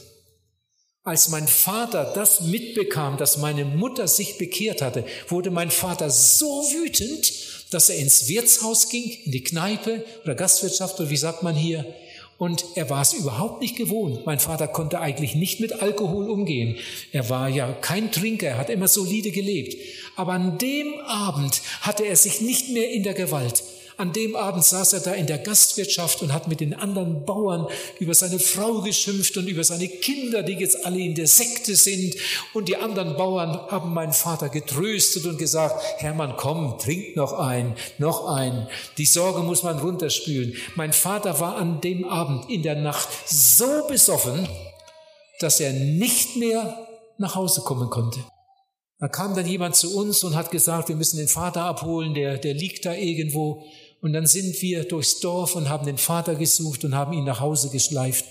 [1.04, 6.46] Als mein Vater das mitbekam, dass meine Mutter sich bekehrt hatte, wurde mein Vater so
[6.46, 7.32] wütend,
[7.70, 11.86] dass er ins Wirtshaus ging, in die Kneipe oder Gastwirtschaft oder wie sagt man hier.
[12.38, 14.26] Und er war es überhaupt nicht gewohnt.
[14.26, 16.76] Mein Vater konnte eigentlich nicht mit Alkohol umgehen.
[17.12, 19.76] Er war ja kein Trinker, er hat immer solide gelebt.
[20.16, 23.62] Aber an dem Abend hatte er sich nicht mehr in der Gewalt.
[23.96, 27.66] An dem Abend saß er da in der Gastwirtschaft und hat mit den anderen Bauern
[27.98, 32.14] über seine Frau geschimpft und über seine Kinder, die jetzt alle in der Sekte sind.
[32.54, 37.74] Und die anderen Bauern haben meinen Vater getröstet und gesagt, Hermann, komm, trink noch ein,
[37.98, 38.68] noch ein.
[38.98, 40.54] Die Sorge muss man runterspülen.
[40.74, 44.48] Mein Vater war an dem Abend in der Nacht so besoffen,
[45.40, 48.20] dass er nicht mehr nach Hause kommen konnte.
[49.02, 52.38] Da kam dann jemand zu uns und hat gesagt, wir müssen den Vater abholen, der,
[52.38, 53.64] der liegt da irgendwo.
[54.02, 57.38] Und dann sind wir durchs Dorf und haben den Vater gesucht und haben ihn nach
[57.38, 58.24] Hause geschleift.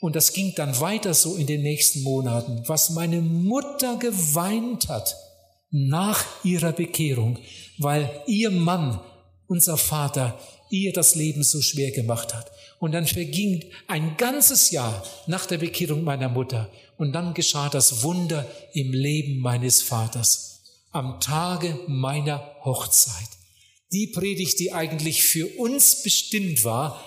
[0.00, 2.62] Und das ging dann weiter so in den nächsten Monaten.
[2.66, 5.14] Was meine Mutter geweint hat
[5.70, 7.38] nach ihrer Bekehrung,
[7.76, 9.00] weil ihr Mann,
[9.46, 12.50] unser Vater, ihr das Leben so schwer gemacht hat.
[12.78, 16.70] Und dann verging ein ganzes Jahr nach der Bekehrung meiner Mutter.
[16.96, 20.62] Und dann geschah das Wunder im Leben meines Vaters.
[20.90, 23.41] Am Tage meiner Hochzeit
[23.92, 27.04] die Predigt, die eigentlich für uns bestimmt war,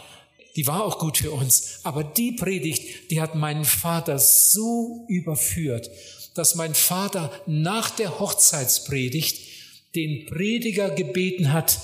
[0.56, 5.90] die war auch gut für uns, aber die Predigt, die hat meinen Vater so überführt,
[6.34, 9.38] dass mein Vater nach der Hochzeitspredigt
[9.96, 11.80] den Prediger gebeten hat,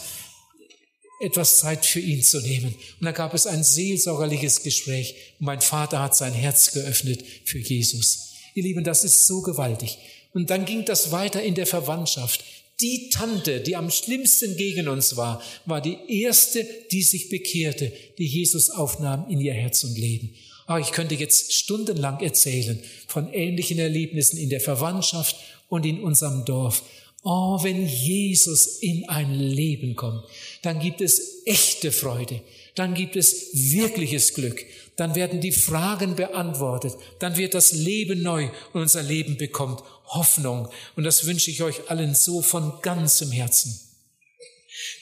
[1.21, 2.73] etwas Zeit für ihn zu nehmen.
[2.99, 5.15] Und da gab es ein seelsorgerliches Gespräch.
[5.39, 8.33] Und mein Vater hat sein Herz geöffnet für Jesus.
[8.55, 9.99] Ihr Lieben, das ist so gewaltig.
[10.33, 12.43] Und dann ging das weiter in der Verwandtschaft.
[12.81, 18.25] Die Tante, die am schlimmsten gegen uns war, war die erste, die sich bekehrte, die
[18.25, 20.33] Jesus aufnahm in ihr Herz und Leben.
[20.65, 25.35] Ah, ich könnte jetzt stundenlang erzählen von ähnlichen Erlebnissen in der Verwandtschaft
[25.69, 26.83] und in unserem Dorf.
[27.23, 30.23] Oh, wenn Jesus in ein Leben kommt,
[30.63, 32.41] dann gibt es echte Freude,
[32.75, 38.49] dann gibt es wirkliches Glück, dann werden die Fragen beantwortet, dann wird das Leben neu
[38.73, 40.69] und unser Leben bekommt Hoffnung.
[40.95, 43.79] Und das wünsche ich euch allen so von ganzem Herzen.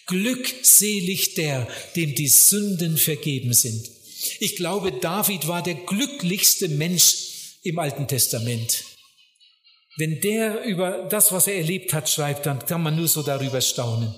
[0.05, 3.89] Glückselig der, dem die Sünden vergeben sind.
[4.39, 8.83] Ich glaube, David war der glücklichste Mensch im Alten Testament.
[9.97, 13.61] Wenn der über das, was er erlebt hat, schreibt, dann kann man nur so darüber
[13.61, 14.13] staunen.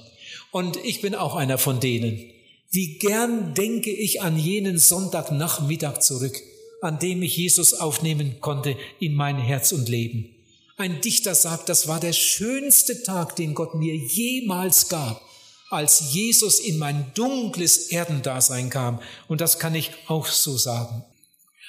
[0.52, 2.32] Und ich bin auch einer von denen.
[2.74, 6.42] Wie gern denke ich an jenen Sonntagnachmittag zurück,
[6.82, 10.34] an dem ich Jesus aufnehmen konnte in mein Herz und Leben.
[10.78, 15.22] Ein Dichter sagt, das war der schönste Tag, den Gott mir jemals gab,
[15.70, 19.02] als Jesus in mein dunkles Erdendasein kam.
[19.28, 21.04] Und das kann ich auch so sagen.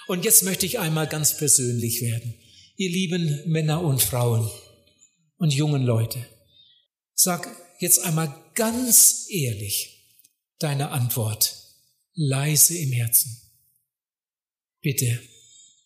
[0.07, 2.35] Und jetzt möchte ich einmal ganz persönlich werden.
[2.77, 4.49] Ihr lieben Männer und Frauen
[5.37, 6.25] und jungen Leute,
[7.15, 7.49] sag
[7.81, 9.92] jetzt einmal ganz ehrlich
[10.63, 11.57] deine Antwort,
[12.15, 13.41] leise im Herzen.
[14.81, 15.21] Bitte,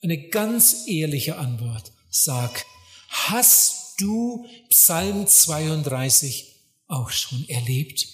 [0.02, 1.92] eine ganz ehrliche Antwort.
[2.10, 2.64] Sag,
[3.08, 6.44] Hast du Psalm 32
[6.86, 8.06] auch schon erlebt?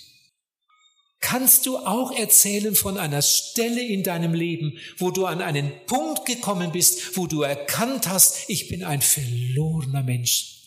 [1.21, 6.27] Kannst du auch erzählen von einer Stelle in deinem Leben, wo du an einen Punkt
[6.27, 10.59] gekommen bist, wo du erkannt hast, ich bin ein verlorener Mensch.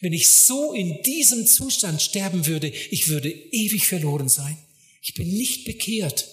[0.00, 4.58] Wenn ich so in diesem Zustand sterben würde, ich würde ewig verloren sein.
[5.02, 6.28] Ich bin nicht bekehrt.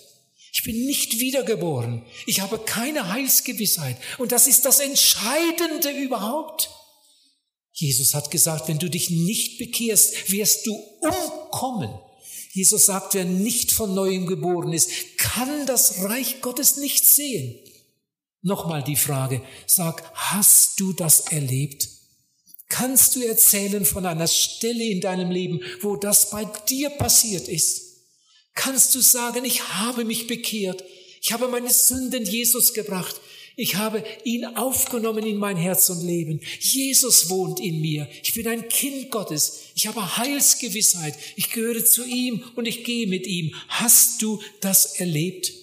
[0.54, 2.06] Ich bin nicht wiedergeboren.
[2.26, 3.98] Ich habe keine Heilsgewissheit.
[4.18, 6.70] Und das ist das Entscheidende überhaupt.
[7.74, 11.98] Jesus hat gesagt, wenn du dich nicht bekehrst, wirst du umkommen.
[12.52, 17.58] Jesus sagt, wer nicht von neuem geboren ist, kann das Reich Gottes nicht sehen.
[18.42, 21.88] Nochmal die Frage, sag, hast du das erlebt?
[22.68, 27.89] Kannst du erzählen von einer Stelle in deinem Leben, wo das bei dir passiert ist?
[28.60, 30.84] Kannst du sagen, ich habe mich bekehrt,
[31.22, 33.16] ich habe meine Sünden Jesus gebracht,
[33.56, 36.42] ich habe ihn aufgenommen in mein Herz und Leben.
[36.60, 38.10] Jesus wohnt in mir.
[38.22, 39.60] Ich bin ein Kind Gottes.
[39.76, 41.16] Ich habe Heilsgewissheit.
[41.38, 43.56] Ich gehöre zu ihm und ich gehe mit ihm.
[43.70, 45.54] Hast du das erlebt?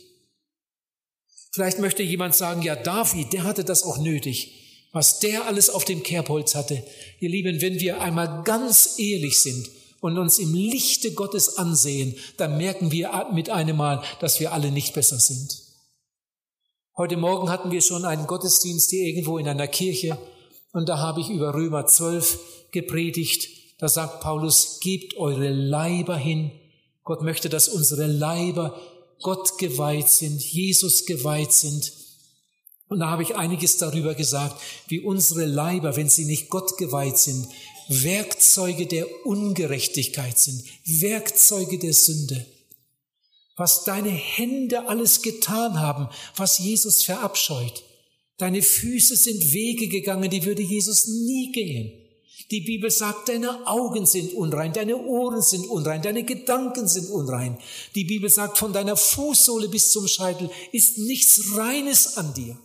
[1.53, 4.53] Vielleicht möchte jemand sagen, ja, David, der hatte das auch nötig.
[4.93, 6.83] Was der alles auf dem Kerbholz hatte.
[7.21, 9.69] Ihr Lieben, wenn wir einmal ganz ehrlich sind,
[10.01, 14.71] und uns im Lichte Gottes ansehen, dann merken wir mit einem Mal, dass wir alle
[14.71, 15.63] nicht besser sind.
[16.97, 20.19] Heute Morgen hatten wir schon einen Gottesdienst hier irgendwo in einer Kirche
[20.73, 22.39] und da habe ich über Römer 12
[22.71, 23.49] gepredigt.
[23.79, 26.51] Da sagt Paulus, gebt eure Leiber hin.
[27.05, 28.81] Gott möchte, dass unsere Leiber
[29.23, 31.93] Gott geweiht sind, Jesus geweiht sind.
[32.89, 37.19] Und da habe ich einiges darüber gesagt, wie unsere Leiber, wenn sie nicht Gott geweiht
[37.19, 37.49] sind,
[37.89, 42.47] Werkzeuge der Ungerechtigkeit sind, Werkzeuge der Sünde.
[43.57, 47.85] Was deine Hände alles getan haben, was Jesus verabscheut.
[48.37, 51.93] Deine Füße sind Wege gegangen, die würde Jesus nie gehen.
[52.51, 57.59] Die Bibel sagt, deine Augen sind unrein, deine Ohren sind unrein, deine Gedanken sind unrein.
[57.95, 62.57] Die Bibel sagt, von deiner Fußsohle bis zum Scheitel ist nichts Reines an dir.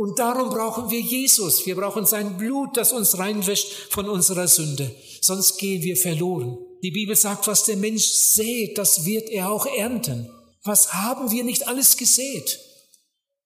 [0.00, 1.66] Und darum brauchen wir Jesus.
[1.66, 4.96] Wir brauchen sein Blut, das uns reinwäscht von unserer Sünde.
[5.20, 6.56] Sonst gehen wir verloren.
[6.82, 10.30] Die Bibel sagt, was der Mensch sät, das wird er auch ernten.
[10.64, 12.60] Was haben wir nicht alles gesät?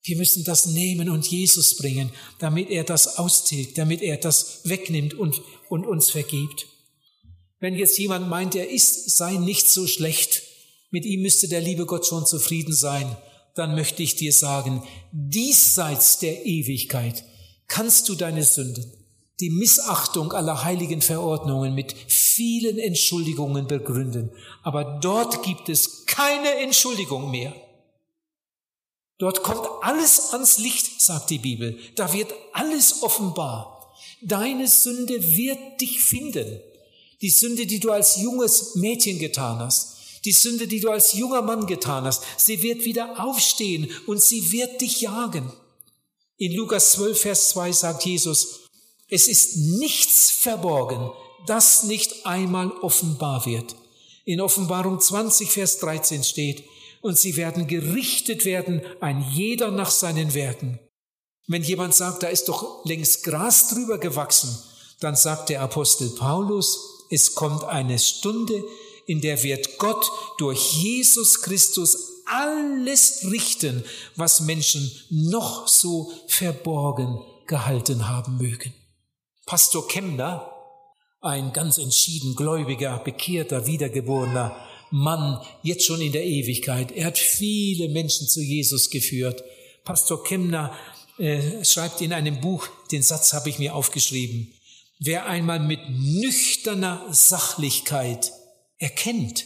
[0.03, 5.13] Wir müssen das nehmen und Jesus bringen, damit er das austilgt, damit er das wegnimmt
[5.13, 6.67] und, und uns vergibt.
[7.59, 10.43] Wenn jetzt jemand meint, er ist, sei nicht so schlecht,
[10.89, 13.17] mit ihm müsste der liebe Gott schon zufrieden sein,
[13.55, 17.23] dann möchte ich dir sagen, diesseits der Ewigkeit
[17.67, 18.85] kannst du deine Sünden,
[19.39, 24.31] die Missachtung aller heiligen Verordnungen mit vielen Entschuldigungen begründen.
[24.61, 27.53] Aber dort gibt es keine Entschuldigung mehr.
[29.17, 31.77] Dort kommt alles ans Licht, sagt die Bibel.
[31.95, 33.95] Da wird alles offenbar.
[34.21, 36.59] Deine Sünde wird dich finden.
[37.21, 39.94] Die Sünde, die du als junges Mädchen getan hast,
[40.25, 44.51] die Sünde, die du als junger Mann getan hast, sie wird wieder aufstehen und sie
[44.51, 45.51] wird dich jagen.
[46.37, 48.61] In Lukas 12, Vers 2 sagt Jesus,
[49.07, 51.11] es ist nichts verborgen,
[51.45, 53.75] das nicht einmal offenbar wird.
[54.25, 56.63] In Offenbarung 20, Vers 13 steht,
[57.01, 60.79] und sie werden gerichtet werden, ein jeder nach seinen Werken.
[61.47, 64.57] Wenn jemand sagt, da ist doch längst Gras drüber gewachsen,
[64.99, 66.79] dann sagt der Apostel Paulus,
[67.11, 68.63] es kommt eine Stunde,
[69.07, 70.05] in der wird Gott
[70.37, 73.83] durch Jesus Christus alles richten,
[74.15, 78.73] was Menschen noch so verborgen gehalten haben mögen.
[79.45, 80.51] Pastor Kemner,
[81.21, 84.55] ein ganz entschieden gläubiger, bekehrter, wiedergeborener
[84.91, 86.91] Mann, jetzt schon in der Ewigkeit.
[86.91, 89.43] Er hat viele Menschen zu Jesus geführt.
[89.83, 90.75] Pastor Kemner
[91.17, 94.53] äh, schreibt in einem Buch, den Satz habe ich mir aufgeschrieben,
[94.99, 98.31] wer einmal mit nüchterner Sachlichkeit
[98.77, 99.45] erkennt,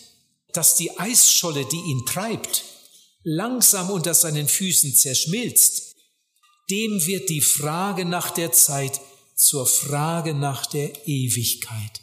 [0.53, 2.63] dass die Eisscholle, die ihn treibt,
[3.23, 5.95] langsam unter seinen Füßen zerschmilzt,
[6.69, 8.99] dem wird die Frage nach der Zeit
[9.35, 12.01] zur Frage nach der Ewigkeit.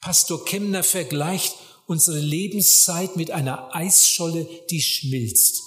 [0.00, 1.54] Pastor Kemner vergleicht
[1.86, 5.62] unsere Lebenszeit mit einer Eisscholle, die schmilzt.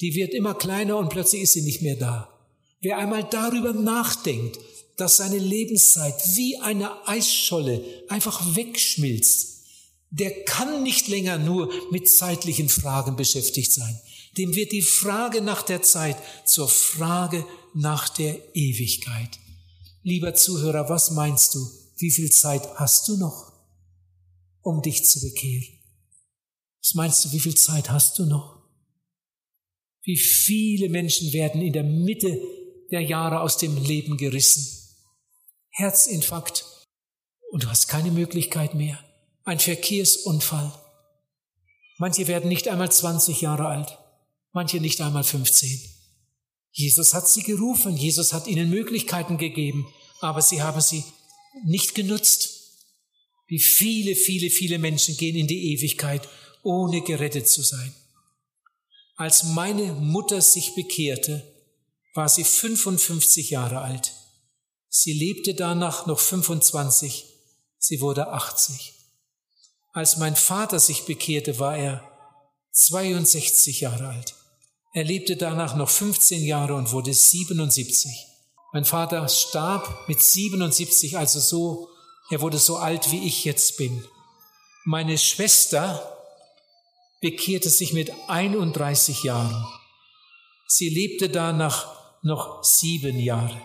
[0.00, 2.32] Die wird immer kleiner und plötzlich ist sie nicht mehr da.
[2.80, 4.58] Wer einmal darüber nachdenkt,
[4.96, 9.57] dass seine Lebenszeit wie eine Eisscholle einfach wegschmilzt,
[10.10, 14.00] der kann nicht länger nur mit zeitlichen Fragen beschäftigt sein.
[14.36, 17.44] Dem wird die Frage nach der Zeit zur Frage
[17.74, 19.38] nach der Ewigkeit.
[20.02, 21.66] Lieber Zuhörer, was meinst du?
[21.96, 23.52] Wie viel Zeit hast du noch,
[24.62, 25.66] um dich zu bekehren?
[26.80, 28.62] Was meinst du, wie viel Zeit hast du noch?
[30.04, 32.40] Wie viele Menschen werden in der Mitte
[32.90, 34.66] der Jahre aus dem Leben gerissen?
[35.70, 36.64] Herzinfarkt.
[37.50, 38.98] Und du hast keine Möglichkeit mehr
[39.48, 40.72] ein Verkehrsunfall.
[41.96, 43.98] Manche werden nicht einmal 20 Jahre alt,
[44.52, 45.80] manche nicht einmal 15.
[46.70, 49.88] Jesus hat sie gerufen, Jesus hat ihnen Möglichkeiten gegeben,
[50.20, 51.02] aber sie haben sie
[51.64, 52.56] nicht genutzt.
[53.46, 56.28] Wie viele, viele, viele Menschen gehen in die Ewigkeit,
[56.62, 57.94] ohne gerettet zu sein.
[59.16, 61.42] Als meine Mutter sich bekehrte,
[62.14, 64.12] war sie 55 Jahre alt.
[64.90, 67.24] Sie lebte danach noch 25,
[67.78, 68.97] sie wurde 80.
[69.98, 72.08] Als mein Vater sich bekehrte, war er
[72.70, 74.36] 62 Jahre alt.
[74.94, 78.08] Er lebte danach noch 15 Jahre und wurde 77.
[78.72, 81.88] Mein Vater starb mit 77, also so,
[82.30, 84.04] er wurde so alt, wie ich jetzt bin.
[84.84, 86.16] Meine Schwester
[87.20, 89.66] bekehrte sich mit 31 Jahren.
[90.68, 93.60] Sie lebte danach noch sieben Jahre.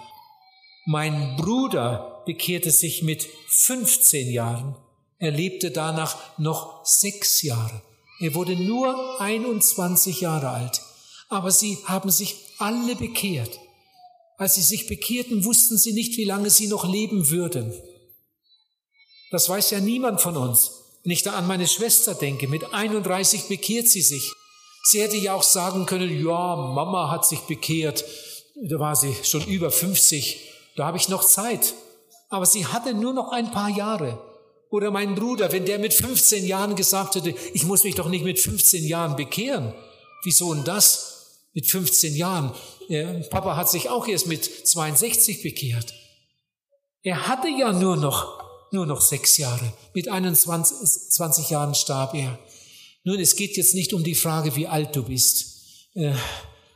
[0.87, 4.75] Mein Bruder bekehrte sich mit 15 Jahren.
[5.23, 7.81] Er lebte danach noch sechs Jahre.
[8.19, 10.81] Er wurde nur 21 Jahre alt.
[11.29, 13.57] Aber sie haben sich alle bekehrt.
[14.37, 17.73] Als sie sich bekehrten, wussten sie nicht, wie lange sie noch leben würden.
[19.31, 20.71] Das weiß ja niemand von uns.
[21.03, 24.29] Wenn ich da an meine Schwester denke, mit 31 bekehrt sie sich.
[24.83, 28.03] Sie hätte ja auch sagen können, ja, Mama hat sich bekehrt.
[28.61, 30.49] Da war sie schon über 50.
[30.75, 31.75] Da habe ich noch Zeit.
[32.27, 34.32] Aber sie hatte nur noch ein paar Jahre.
[34.73, 38.25] Oder mein Bruder, wenn der mit 15 Jahren gesagt hätte, ich muss mich doch nicht
[38.25, 39.71] mit 15 Jahren bekehren.
[40.23, 41.27] Wieso denn das?
[41.53, 42.51] Mit 15 Jahren.
[43.29, 45.93] Papa hat sich auch erst mit 62 bekehrt.
[47.03, 49.73] Er hatte ja nur noch, nur noch sechs Jahre.
[49.93, 50.75] Mit 21
[51.11, 52.39] 20 Jahren starb er.
[53.03, 56.15] Nun, es geht jetzt nicht um die Frage, wie alt du bist, äh,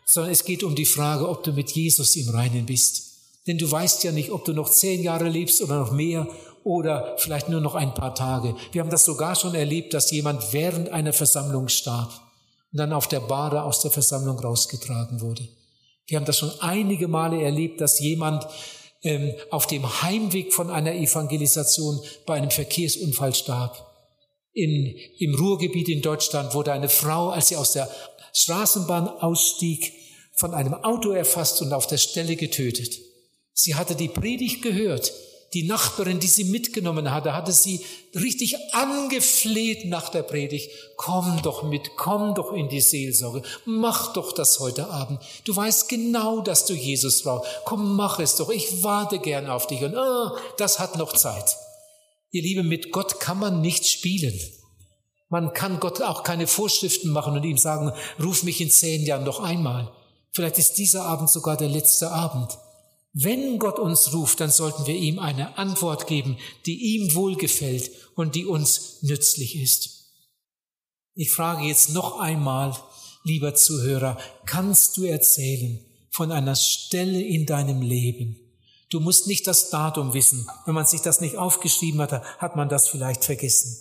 [0.06, 3.08] sondern es geht um die Frage, ob du mit Jesus im Reinen bist.
[3.48, 6.28] Denn du weißt ja nicht, ob du noch zehn Jahre lebst oder noch mehr
[6.68, 8.54] oder vielleicht nur noch ein paar Tage.
[8.74, 12.12] Wir haben das sogar schon erlebt, dass jemand während einer Versammlung starb
[12.74, 15.48] und dann auf der Bade aus der Versammlung rausgetragen wurde.
[16.08, 18.46] Wir haben das schon einige Male erlebt, dass jemand
[19.02, 23.86] ähm, auf dem Heimweg von einer Evangelisation bei einem Verkehrsunfall starb.
[24.52, 27.90] In, Im Ruhrgebiet in Deutschland wurde eine Frau, als sie aus der
[28.34, 29.94] Straßenbahn ausstieg,
[30.36, 32.94] von einem Auto erfasst und auf der Stelle getötet.
[33.54, 35.14] Sie hatte die Predigt gehört,
[35.58, 37.84] die Nachbarin, die sie mitgenommen hatte, hatte sie
[38.14, 40.70] richtig angefleht nach der Predigt.
[40.98, 45.20] Komm doch mit, komm doch in die Seelsorge, mach doch das heute Abend.
[45.46, 47.50] Du weißt genau, dass du Jesus brauchst.
[47.66, 49.82] Komm, mach es doch, ich warte gern auf dich.
[49.82, 51.58] Und oh, das hat noch Zeit.
[52.30, 54.40] Ihr Lieben, mit Gott kann man nicht spielen.
[55.28, 57.92] Man kann Gott auch keine Vorschriften machen und ihm sagen,
[58.24, 59.92] ruf mich in zehn Jahren noch einmal.
[60.34, 62.60] Vielleicht ist dieser Abend sogar der letzte Abend.
[63.20, 66.38] Wenn Gott uns ruft, dann sollten wir ihm eine Antwort geben,
[66.68, 70.14] die ihm wohlgefällt und die uns nützlich ist.
[71.16, 72.76] Ich frage jetzt noch einmal,
[73.24, 78.38] lieber Zuhörer, kannst du erzählen von einer Stelle in deinem Leben?
[78.92, 80.46] Du musst nicht das Datum wissen.
[80.68, 83.78] Wenn man sich das nicht aufgeschrieben hat, hat man das vielleicht vergessen.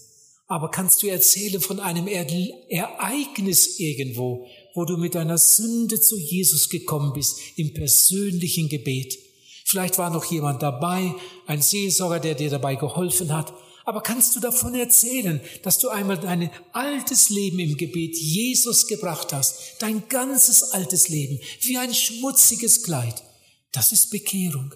[0.46, 6.70] Aber kannst du erzählen von einem Ereignis irgendwo, wo du mit deiner Sünde zu Jesus
[6.70, 9.25] gekommen bist, im persönlichen Gebet?
[9.68, 11.12] Vielleicht war noch jemand dabei,
[11.48, 13.52] ein Seelsorger, der dir dabei geholfen hat.
[13.84, 19.32] Aber kannst du davon erzählen, dass du einmal dein altes Leben im Gebet Jesus gebracht
[19.32, 19.58] hast?
[19.80, 23.24] Dein ganzes altes Leben, wie ein schmutziges Kleid.
[23.72, 24.72] Das ist Bekehrung.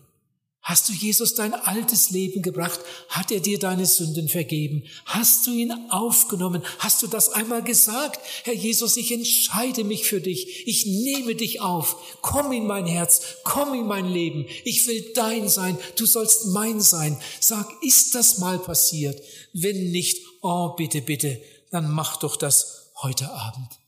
[0.62, 2.80] Hast du Jesus dein altes Leben gebracht?
[3.08, 4.84] Hat er dir deine Sünden vergeben?
[5.06, 6.62] Hast du ihn aufgenommen?
[6.78, 8.20] Hast du das einmal gesagt?
[8.44, 10.66] Herr Jesus, ich entscheide mich für dich.
[10.68, 11.96] Ich nehme dich auf.
[12.20, 13.38] Komm in mein Herz.
[13.42, 14.46] Komm in mein Leben.
[14.64, 15.78] Ich will dein sein.
[15.96, 17.18] Du sollst mein sein.
[17.40, 19.20] Sag, ist das mal passiert?
[19.54, 21.40] Wenn nicht, oh bitte, bitte,
[21.70, 23.80] dann mach doch das heute Abend.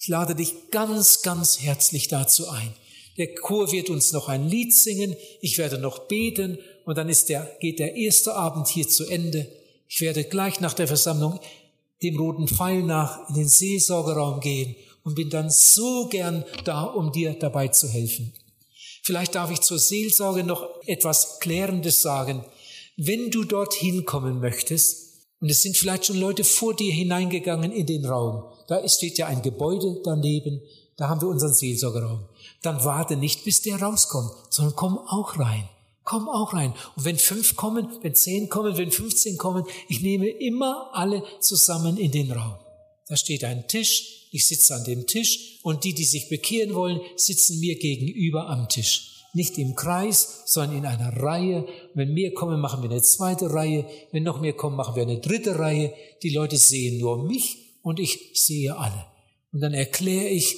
[0.00, 2.74] Ich lade dich ganz, ganz herzlich dazu ein.
[3.18, 5.16] Der Chor wird uns noch ein Lied singen.
[5.40, 9.48] Ich werde noch beten und dann ist der, geht der erste Abend hier zu Ende.
[9.88, 11.40] Ich werde gleich nach der Versammlung
[12.02, 17.12] dem roten Pfeil nach in den Seelsorgeraum gehen und bin dann so gern da, um
[17.12, 18.32] dir dabei zu helfen.
[19.02, 22.44] Vielleicht darf ich zur Seelsorge noch etwas Klärendes sagen.
[22.96, 25.04] Wenn du dorthin kommen möchtest,
[25.40, 29.26] und es sind vielleicht schon Leute vor dir hineingegangen in den Raum, da steht ja
[29.26, 30.62] ein Gebäude daneben,
[30.96, 32.26] da haben wir unseren Seelsorgeraum
[32.66, 35.68] dann warte nicht, bis der rauskommt, sondern komm auch rein.
[36.04, 36.72] Komm auch rein.
[36.94, 41.96] Und wenn fünf kommen, wenn zehn kommen, wenn fünfzehn kommen, ich nehme immer alle zusammen
[41.96, 42.54] in den Raum.
[43.08, 47.00] Da steht ein Tisch, ich sitze an dem Tisch und die, die sich bekehren wollen,
[47.16, 49.24] sitzen mir gegenüber am Tisch.
[49.32, 51.66] Nicht im Kreis, sondern in einer Reihe.
[51.94, 53.84] Wenn mehr kommen, machen wir eine zweite Reihe.
[54.12, 55.92] Wenn noch mehr kommen, machen wir eine dritte Reihe.
[56.22, 59.06] Die Leute sehen nur mich und ich sehe alle.
[59.52, 60.56] Und dann erkläre ich,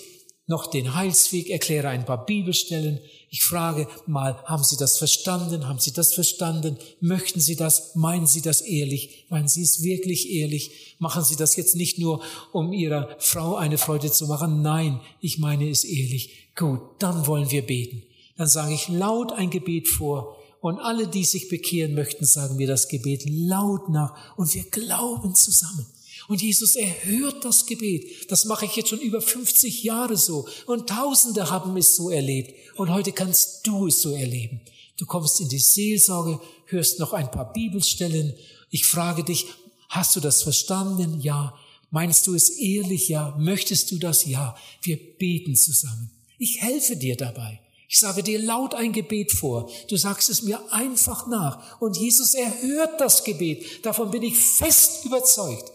[0.49, 2.99] noch den Heilsweg, erkläre ein paar Bibelstellen.
[3.31, 5.69] Ich frage mal, haben Sie das verstanden?
[5.69, 6.79] Haben Sie das verstanden?
[7.01, 7.95] Möchten Sie das?
[7.95, 9.27] Meinen Sie das ehrlich?
[9.29, 10.97] Meinen Sie es wirklich ehrlich?
[10.99, 12.23] Machen Sie das jetzt nicht nur,
[12.53, 14.63] um Ihrer Frau eine Freude zu machen?
[14.63, 16.31] Nein, ich meine es ehrlich.
[16.57, 18.03] Gut, dann wollen wir beten.
[18.39, 22.67] Dann sage ich laut ein Gebet vor und alle, die sich bekehren möchten, sagen mir
[22.67, 25.87] das Gebet laut nach und wir glauben zusammen.
[26.29, 28.31] Und Jesus erhört das Gebet.
[28.31, 30.47] Das mache ich jetzt schon über 50 Jahre so.
[30.67, 32.55] Und Tausende haben es so erlebt.
[32.77, 34.61] Und heute kannst du es so erleben.
[34.99, 38.35] Du kommst in die Seelsorge, hörst noch ein paar Bibelstellen.
[38.69, 39.47] Ich frage dich,
[39.89, 41.21] hast du das verstanden?
[41.23, 41.55] Ja.
[41.91, 43.09] Meinst du es ehrlich?
[43.09, 43.35] Ja.
[43.39, 44.27] Möchtest du das?
[44.27, 44.55] Ja.
[44.83, 46.11] Wir beten zusammen.
[46.37, 47.61] Ich helfe dir dabei.
[47.89, 49.71] Ich sage dir laut ein Gebet vor.
[49.89, 51.81] Du sagst es mir einfach nach.
[51.81, 53.87] Und Jesus erhört das Gebet.
[53.87, 55.73] Davon bin ich fest überzeugt.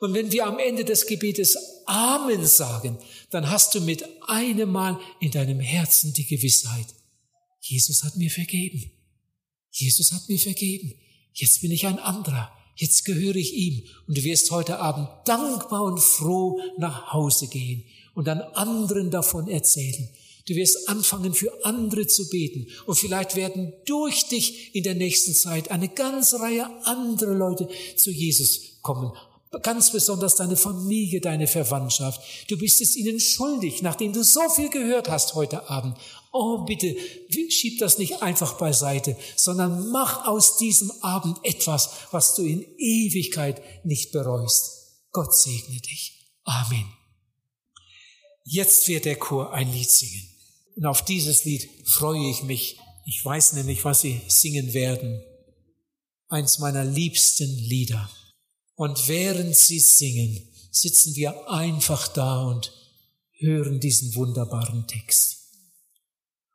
[0.00, 2.98] Und wenn wir am Ende des Gebetes Amen sagen,
[3.30, 6.86] dann hast du mit einem Mal in deinem Herzen die Gewissheit,
[7.60, 8.90] Jesus hat mir vergeben.
[9.70, 10.94] Jesus hat mir vergeben.
[11.32, 12.50] Jetzt bin ich ein anderer.
[12.76, 13.84] Jetzt gehöre ich ihm.
[14.06, 17.84] Und du wirst heute Abend dankbar und froh nach Hause gehen
[18.14, 20.08] und dann anderen davon erzählen.
[20.46, 22.68] Du wirst anfangen, für andere zu beten.
[22.86, 28.10] Und vielleicht werden durch dich in der nächsten Zeit eine ganze Reihe andere Leute zu
[28.10, 29.12] Jesus kommen
[29.62, 32.20] ganz besonders deine Familie, deine Verwandtschaft.
[32.48, 35.96] Du bist es ihnen schuldig, nachdem du so viel gehört hast heute Abend.
[36.32, 36.96] Oh, bitte,
[37.48, 43.62] schieb das nicht einfach beiseite, sondern mach aus diesem Abend etwas, was du in Ewigkeit
[43.84, 44.72] nicht bereust.
[45.12, 46.30] Gott segne dich.
[46.44, 46.86] Amen.
[48.44, 50.28] Jetzt wird der Chor ein Lied singen.
[50.76, 52.78] Und auf dieses Lied freue ich mich.
[53.06, 55.22] Ich weiß nämlich, was sie singen werden.
[56.28, 58.10] Eins meiner liebsten Lieder.
[58.76, 62.72] Und während sie singen, sitzen wir einfach da und
[63.38, 65.36] hören diesen wunderbaren Text.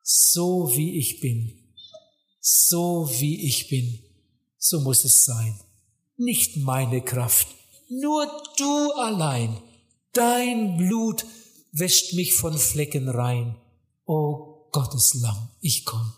[0.04, 1.52] So wie ich bin,
[2.40, 4.00] so wie ich bin,
[4.58, 5.60] so muss es sein.
[6.18, 7.48] Nicht meine Kraft,
[7.90, 9.60] nur du allein.
[10.14, 11.26] Dein Blut
[11.72, 13.56] wäscht mich von Flecken rein.
[14.06, 16.14] O Gottes Lamm, ich komm.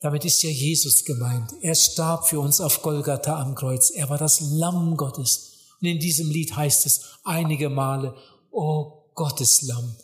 [0.00, 1.52] Damit ist ja Jesus gemeint.
[1.60, 3.90] Er starb für uns auf Golgatha am Kreuz.
[3.90, 5.74] Er war das Lamm Gottes.
[5.80, 8.14] Und in diesem Lied heißt es einige Male,
[8.50, 9.96] O Gottes Lamm,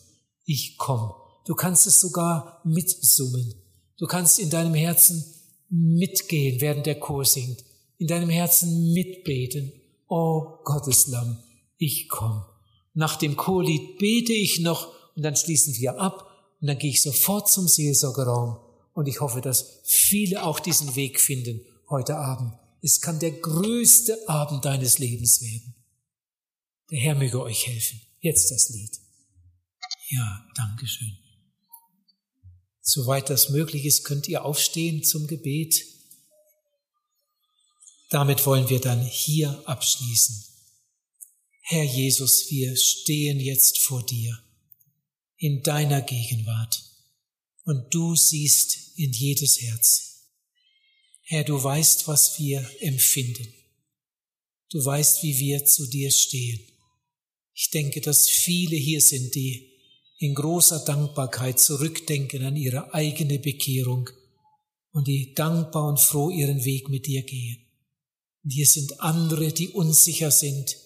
[0.45, 1.13] ich komm.
[1.47, 3.55] Du kannst es sogar mitsummen.
[3.97, 5.25] Du kannst in deinem Herzen
[5.69, 7.65] mitgehen, während der Chor singt.
[7.99, 9.73] In deinem Herzen mitbeten.
[10.09, 11.39] O Gottes Lamm,
[11.79, 12.45] ich komm.
[12.95, 16.27] Nach dem Chorlied bete ich noch und dann schließen wir ab
[16.61, 18.64] und dann gehe ich sofort zum Seelsorgeraum
[18.95, 22.55] und ich hoffe, dass viele auch diesen Weg finden heute Abend.
[22.81, 25.75] Es kann der größte Abend deines Lebens werden.
[26.91, 28.01] Der Herr möge euch helfen.
[28.21, 28.99] Jetzt das Lied.
[30.11, 31.19] Ja, Dankeschön.
[32.81, 35.83] Soweit das möglich ist, könnt ihr aufstehen zum Gebet.
[38.11, 40.45] Damit wollen wir dann hier abschließen.
[41.63, 44.39] Herr Jesus, wir stehen jetzt vor dir
[45.37, 46.94] in deiner Gegenwart
[47.65, 50.15] und du siehst in jedes Herz.
[51.23, 53.53] Herr, du weißt, was wir empfinden.
[54.71, 56.61] Du weißt, wie wir zu dir stehen.
[57.55, 59.73] Ich denke, dass viele hier sind, die
[60.19, 64.11] in großer Dankbarkeit zurückdenken an ihre eigene Bekehrung
[64.93, 67.65] und die dankbar und froh ihren Weg mit dir gehen.
[68.43, 70.77] Und hier sind andere, die unsicher sind.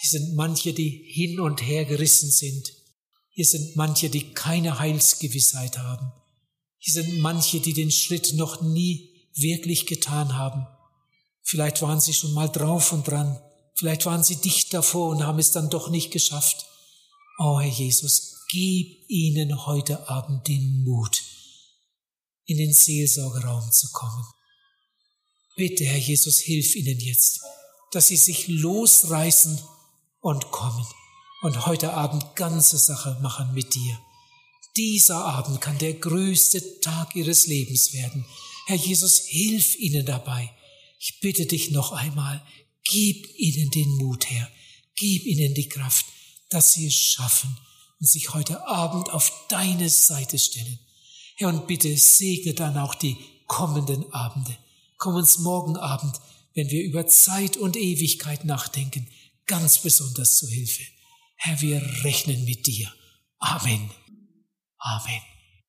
[0.00, 2.72] Hier sind manche, die hin und her gerissen sind.
[3.38, 6.10] Hier sind manche, die keine Heilsgewissheit haben.
[6.78, 10.66] Hier sind manche, die den Schritt noch nie wirklich getan haben.
[11.44, 13.40] Vielleicht waren sie schon mal drauf und dran.
[13.76, 16.66] Vielleicht waren sie dicht davor und haben es dann doch nicht geschafft.
[17.38, 21.22] Oh Herr Jesus, gib ihnen heute Abend den Mut,
[22.44, 24.26] in den Seelsorgeraum zu kommen.
[25.54, 27.38] Bitte, Herr Jesus, hilf ihnen jetzt,
[27.92, 29.62] dass sie sich losreißen
[30.22, 30.84] und kommen
[31.40, 33.98] und heute Abend ganze Sache machen mit dir.
[34.76, 38.24] Dieser Abend kann der größte Tag ihres Lebens werden.
[38.66, 40.50] Herr Jesus, hilf ihnen dabei.
[40.98, 42.44] Ich bitte dich noch einmal,
[42.84, 44.48] gib ihnen den Mut, Herr.
[44.96, 46.06] Gib ihnen die Kraft,
[46.50, 47.56] dass sie es schaffen
[48.00, 50.78] und sich heute Abend auf deine Seite stellen.
[51.36, 53.16] Herr, und bitte segne dann auch die
[53.46, 54.56] kommenden Abende.
[54.96, 56.20] Komm uns morgen Abend,
[56.54, 59.06] wenn wir über Zeit und Ewigkeit nachdenken,
[59.46, 60.82] ganz besonders zu Hilfe.
[61.38, 62.92] Herr, wir rechnen mit dir.
[63.38, 63.90] Amen.
[64.78, 65.22] Amen.